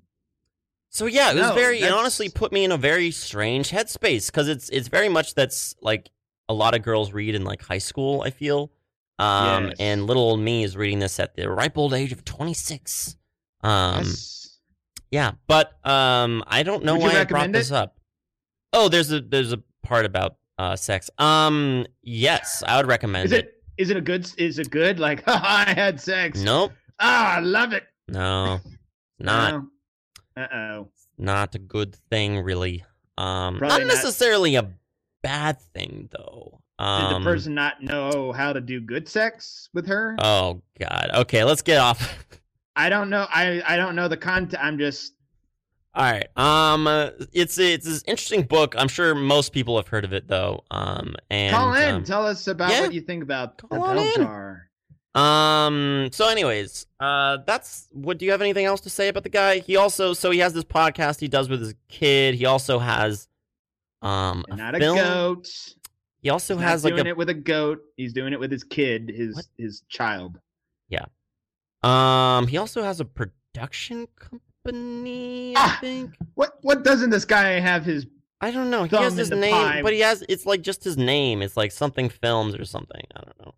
[0.90, 1.80] so yeah, it was No, very.
[1.80, 5.74] It honestly put me in a very strange headspace because it's it's very much that's
[5.82, 6.10] like
[6.48, 8.22] a lot of girls read in like high school.
[8.22, 8.70] I feel,
[9.18, 9.76] um, Yes.
[9.80, 13.16] and little old me is reading this at the ripe old age of twenty six.
[13.62, 14.45] Um, yes.
[15.10, 17.74] Yeah, but um, I don't know Would why I brought recommend this it?
[17.76, 17.96] up.
[18.72, 21.10] Oh, there's a there's a part about uh sex.
[21.18, 24.30] Um, yes, I would recommend Is it is it a good?
[24.38, 24.98] Is it good?
[24.98, 26.40] Like, I had sex.
[26.40, 27.84] Nope, Ah, I love it.
[28.08, 28.60] no,
[29.18, 29.62] not
[30.36, 30.88] Uh oh.
[31.18, 32.84] not a good thing, really.
[33.18, 33.94] Um, Probably not not.
[33.94, 34.68] necessarily a
[35.22, 36.60] bad thing, though.
[36.78, 40.14] Did Um, the person not know how to do good sex with her?
[40.18, 41.10] Oh God.
[41.14, 42.24] Okay, let's get off.
[42.76, 43.26] I don't know.
[43.30, 44.62] I I don't know the content.
[44.62, 45.14] I'm just.
[45.94, 46.28] All right.
[46.36, 48.74] Um, uh, it's it's an interesting book.
[48.76, 50.62] I'm sure most people have heard of it, though.
[50.70, 51.94] Um, and call in.
[51.96, 52.82] um, Tell us about yeah.
[52.82, 54.68] what you think about the Call on bell jar.
[55.14, 56.10] Um.
[56.12, 58.18] So, anyways, uh, that's what.
[58.18, 59.60] Do you have anything else to say about the guy?
[59.60, 62.34] He also, so he has this podcast he does with his kid.
[62.34, 63.26] He also has,
[64.02, 65.48] um, a not a goat.
[66.20, 67.78] He also He's has like doing a it with a goat.
[67.96, 69.46] He's doing it with his kid, his What?
[69.56, 70.38] his child.
[71.86, 72.46] Um.
[72.46, 75.54] He also has a production company.
[75.56, 75.78] I Ah!
[75.80, 76.14] think.
[76.34, 78.06] What what doesn't this guy have his?
[78.40, 78.84] I don't know.
[78.84, 79.82] He has his name, pie.
[79.82, 81.40] but he has it's like just his name.
[81.42, 83.02] It's like something films or something.
[83.14, 83.54] I don't know.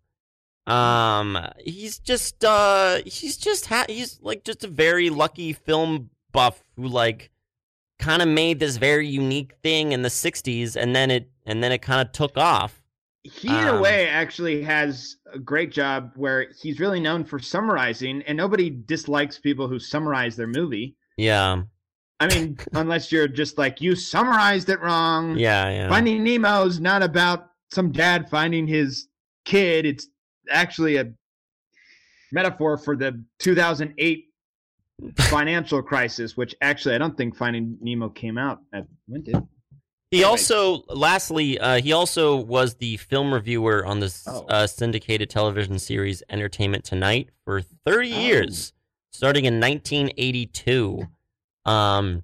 [0.73, 6.63] Um, he's just uh, he's just ha- he's like just a very lucky film buff
[6.75, 7.31] who like
[7.97, 11.71] kind of made this very unique thing in the '60s, and then it and then
[11.71, 12.78] it kind of took off.
[13.23, 17.37] He in Um, a way actually has a great job where he's really known for
[17.37, 20.95] summarizing, and nobody dislikes people who summarize their movie.
[21.17, 21.63] Yeah,
[22.19, 25.37] I mean, unless you're just like you summarized it wrong.
[25.37, 25.89] yeah, yeah.
[25.89, 29.07] Finding Nemo's not about some dad finding his
[29.45, 29.85] kid.
[29.85, 30.07] It's
[30.49, 31.11] actually a
[32.31, 34.25] metaphor for the 2008
[35.17, 39.35] financial crisis, which actually I don't think Finding Nemo came out at when did.
[40.11, 44.45] He also, lastly, uh, he also was the film reviewer on this Oh.
[44.49, 48.19] uh, syndicated television series Entertainment Tonight for 30 Oh.
[48.19, 48.73] years,
[49.11, 51.07] starting in 1982.
[51.65, 52.23] Um,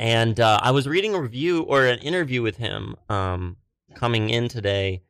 [0.00, 3.56] and uh, I was reading a review or an interview with him um,
[3.94, 5.02] coming in today,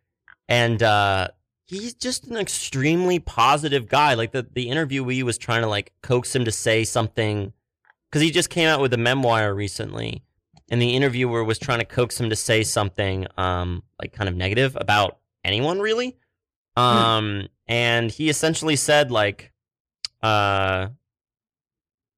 [0.48, 1.28] and uh,
[1.66, 4.14] he's just an extremely positive guy.
[4.14, 7.53] Like the the interviewee was trying to like coax him to say something
[8.11, 10.22] because he just came out with a memoir recently
[10.72, 14.34] and the interviewer was trying to coax him to say something um like kind of
[14.34, 16.16] negative about anyone really.
[16.76, 19.52] Um and he essentially said like
[20.22, 20.88] uh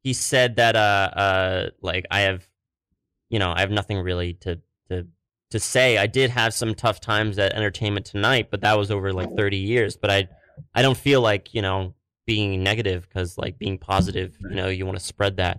[0.05, 2.47] he said that uh uh like i have
[3.29, 5.07] you know i have nothing really to to
[5.51, 5.99] to say.
[5.99, 9.57] I did have some tough times at entertainment tonight but that was over like 30
[9.57, 9.97] years.
[9.97, 10.29] But i
[10.77, 11.95] i don't feel like you know
[12.25, 15.59] being negative because like being positive you know you want to spread that.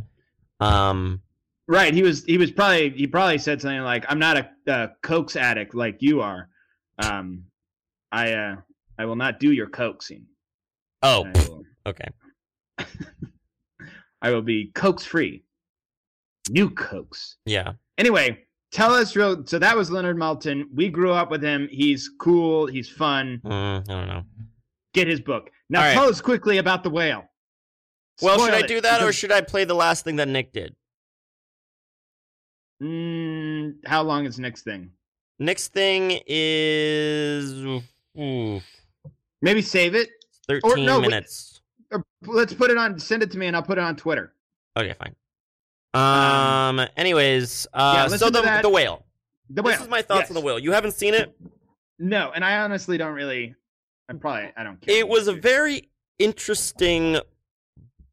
[0.61, 1.21] Um
[1.67, 4.89] Right, he was he was probably he probably said something like, "I'm not a, a
[5.01, 6.49] cokes addict like you are.
[6.99, 7.45] Um,
[8.11, 8.55] I uh,
[8.99, 10.25] I will not do your coaxing.
[11.01, 11.25] oh
[11.87, 12.07] okay
[14.21, 15.43] I will be coax free.
[16.49, 17.37] New coax.
[17.45, 18.39] yeah Anyway,
[18.71, 19.45] tell us real.
[19.45, 20.65] So that was Leonard Maltin.
[20.73, 21.67] We grew up with him.
[21.71, 22.67] He's cool.
[22.67, 23.41] He's fun.
[23.45, 24.23] Mm, I don't know.
[24.93, 25.79] Get his book now.
[25.79, 25.93] All right.
[25.93, 27.25] Tell us quickly about the whale.
[28.21, 30.53] Well, Spoil should I do that or should I play the last thing that Nick
[30.53, 30.75] did?
[32.81, 34.91] Mm, how long is next thing?
[35.39, 37.81] Next thing is
[38.19, 38.63] oof,
[39.41, 40.09] Maybe save it.
[40.47, 41.09] 13 no, wait.
[41.09, 41.61] minutes.
[41.91, 42.99] Or let's put it on.
[42.99, 44.33] Send it to me, and I'll put it on Twitter.
[44.77, 45.15] Okay, fine.
[45.93, 46.85] Um.
[46.97, 49.05] anyways, yeah, uh, listen so the the whale.
[49.49, 50.31] The This is my thoughts Yes.
[50.31, 50.59] on the whale.
[50.59, 51.35] You haven't seen it?
[51.99, 53.55] No, and I honestly don't really.
[54.09, 54.51] I'm probably.
[54.57, 54.95] I don't care.
[54.97, 57.19] It was a very interesting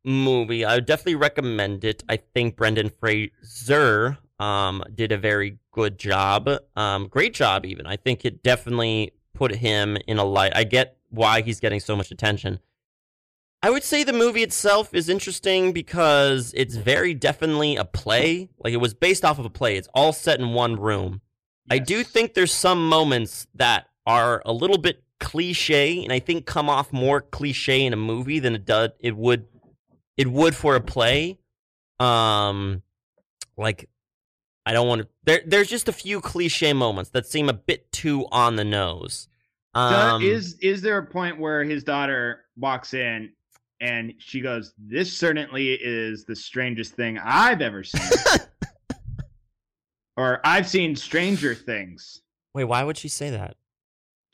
[0.04, 0.64] movie.
[0.64, 2.02] I would definitely recommend it.
[2.08, 6.48] I think Brendan Fraser um did a very good job.
[6.76, 7.86] Um great job even.
[7.86, 10.52] I think it definitely put him in a light.
[10.54, 12.58] I get why he's getting so much attention.
[13.64, 18.48] I would say the movie itself is interesting because it's very definitely a play.
[18.58, 19.76] Like it was based off of a play.
[19.76, 21.20] It's all set in one room.
[21.70, 26.44] I do think there's some moments that are a little bit cliche, and I think
[26.44, 29.46] come off more cliche in a movie than it does it would
[30.16, 31.38] it would for a play.
[32.00, 32.82] Um,
[33.56, 33.88] like
[34.64, 35.08] I don't want to.
[35.24, 39.28] There, there's just a few cliche moments that seem a bit too on the nose.
[39.74, 43.32] Um, is is there a point where his daughter walks in
[43.80, 48.18] and she goes, "This certainly is the strangest thing I've ever seen,"
[50.16, 52.22] or "I've seen stranger things."
[52.54, 53.56] Wait, why would she say that?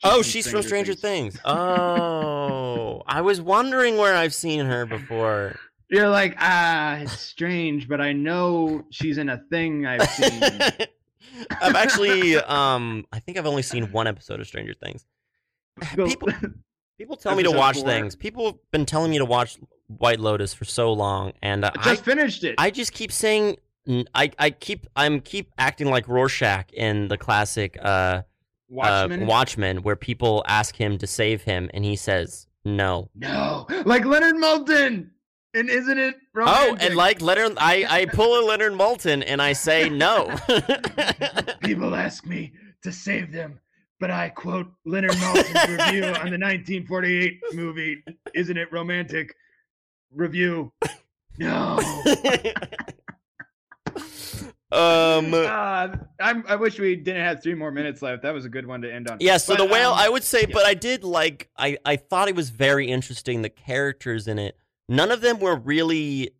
[0.03, 1.39] She's oh, she's from Stranger Stranger Things.
[1.43, 5.57] Oh, I was wondering where I've seen her before.
[5.89, 10.41] You're like, ah, it's strange, but I know she's in a thing I've seen.
[11.61, 15.05] I've actually, um, I think I've only seen one episode of Stranger Things.
[15.95, 16.27] People,
[16.97, 17.85] people tell me to watch four.
[17.85, 18.15] things.
[18.15, 21.79] People have been telling me to watch White Lotus for so long, and uh, I
[21.79, 22.55] I, just finished it.
[22.59, 23.57] I just keep saying,
[24.13, 28.23] I, I keep, I'm keep acting like Rorschach in the classic, uh,
[28.69, 29.23] Watchmen.
[29.23, 33.09] uh, Watchmen, where people ask him to save him, and he says no.
[33.15, 35.09] no, like Leonard Maltin.
[35.53, 36.15] And isn't it?
[36.37, 40.35] Oh, and like Leonard, I, I pull a Leonard Maltin and I say no.
[41.61, 43.59] people ask me to save them,
[43.99, 48.03] but I quote Leonard Maltin's review on the 1948 movie.
[48.35, 49.33] Isn't it romantic?
[50.11, 50.71] Review.
[51.39, 51.79] No.
[54.71, 55.33] um.
[55.79, 58.23] Uh, I'm, I wish we didn't have three more minutes left.
[58.23, 59.17] That was a good one to end on.
[59.21, 60.53] Yeah, so But, the whale, um, I would say, yeah.
[60.53, 63.41] but I did like, I, I thought it was very interesting.
[63.41, 64.57] The characters in it,
[64.89, 66.31] none of them were really.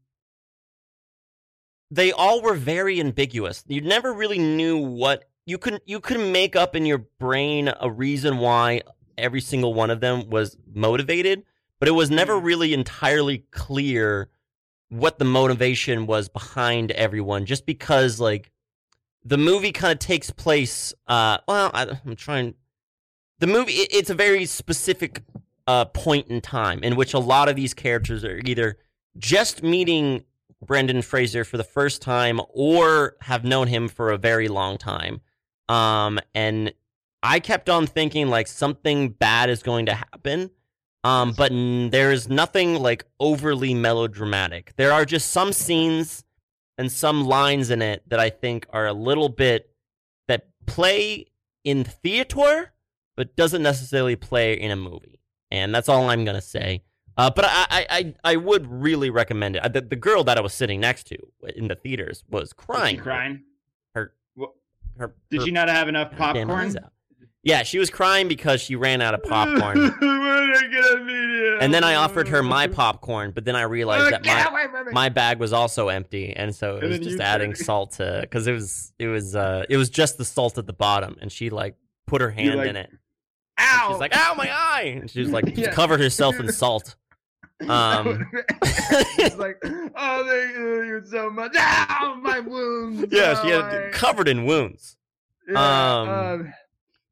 [1.92, 3.64] They all were very ambiguous.
[3.68, 5.84] You never really knew what you couldn't.
[5.86, 8.82] You couldn't make up in your brain a reason why
[9.18, 11.44] every single one of them was motivated,
[11.80, 12.44] but it was never Mhm.
[12.44, 14.30] really entirely clear
[14.90, 17.46] what the motivation was behind everyone.
[17.46, 18.52] Just because, like,
[19.24, 20.94] the movie kind of takes place.
[21.08, 22.56] Uh, well, I, I'm trying.
[23.40, 25.24] The movie it, it's a very specific
[25.70, 28.80] uh, point in time in which a lot of these characters are either
[29.20, 30.26] just meeting
[30.66, 35.22] Brendan Fraser for the first time or have known him for a very long time.
[35.68, 36.74] Um, and
[37.22, 40.50] I kept on thinking like something bad is going to happen.
[41.04, 44.74] Um, but n- there is nothing like overly melodramatic.
[44.76, 46.24] There are just some scenes
[46.80, 49.70] and some lines in it that I think are a little bit
[50.28, 51.28] that play
[51.64, 52.74] in theater,
[53.16, 55.19] but doesn't necessarily play in a movie.
[55.52, 56.84] And that's all I'm gonna say.
[57.18, 59.74] Uh, but I, I, I, would really recommend it.
[59.74, 61.18] The, the girl that I was sitting next to
[61.54, 62.98] in the theaters was crying.
[62.98, 63.44] crying?
[63.94, 64.54] Her, What-
[64.98, 66.74] her, Did her she not have enough popcorn?
[67.44, 69.78] Yeah, she was crying because she ran out of popcorn.
[71.62, 75.40] and then I offered her my popcorn, but then I realized that my my bag
[75.40, 79.08] was also empty, and so it was just adding salt to because it was it
[79.08, 81.76] was uh it was just the salt at the bottom, and she like
[82.08, 82.92] put her hand like, in it.
[83.60, 83.92] And Ow!
[83.92, 85.72] She's like, "Ow, my eye!" And she was like Yeah.
[85.72, 86.96] covered herself in salt.
[87.68, 88.26] Um,
[88.62, 91.54] It's like, oh, thank you so much.
[91.58, 93.06] Ow, my wounds.
[93.12, 94.96] yeah, she had covered in wounds.
[95.48, 96.54] Yeah, um, um,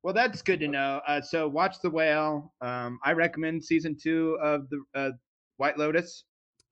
[0.03, 1.01] well, that's good to know.
[1.05, 2.53] Uh, so watch the whale.
[2.61, 5.09] Um, I recommend season two of the uh,
[5.57, 6.23] White Lotus.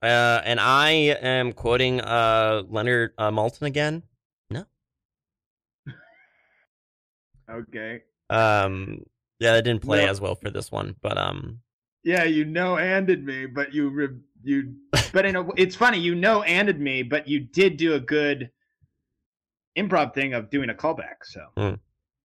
[0.01, 0.89] Uh, and I
[1.21, 4.03] am quoting uh Leonard uh, Maltin again.
[4.51, 4.65] No.
[7.49, 8.03] okay.
[8.30, 9.03] Um,
[9.39, 10.11] yeah, that didn't play No.
[10.11, 11.59] as well for this one, but um,
[12.03, 14.75] Yeah, you know anded me, but you re- you
[15.11, 18.51] but in a it's funny, you know anded me, but you did do a good
[19.77, 21.23] improv thing of doing a callback.
[21.23, 21.77] So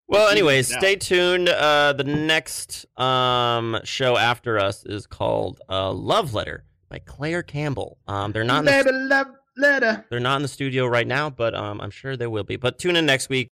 [0.09, 1.49] Well, anyways, stay tuned.
[1.49, 7.99] Uh, the next um show after us is called uh, Love Letter by Claire Campbell.
[8.07, 10.05] Um, they're not in the, baby love letter.
[10.11, 12.57] they're not in the studio right now, but um, I'm sure they will be.
[12.57, 13.49] But tune in next week.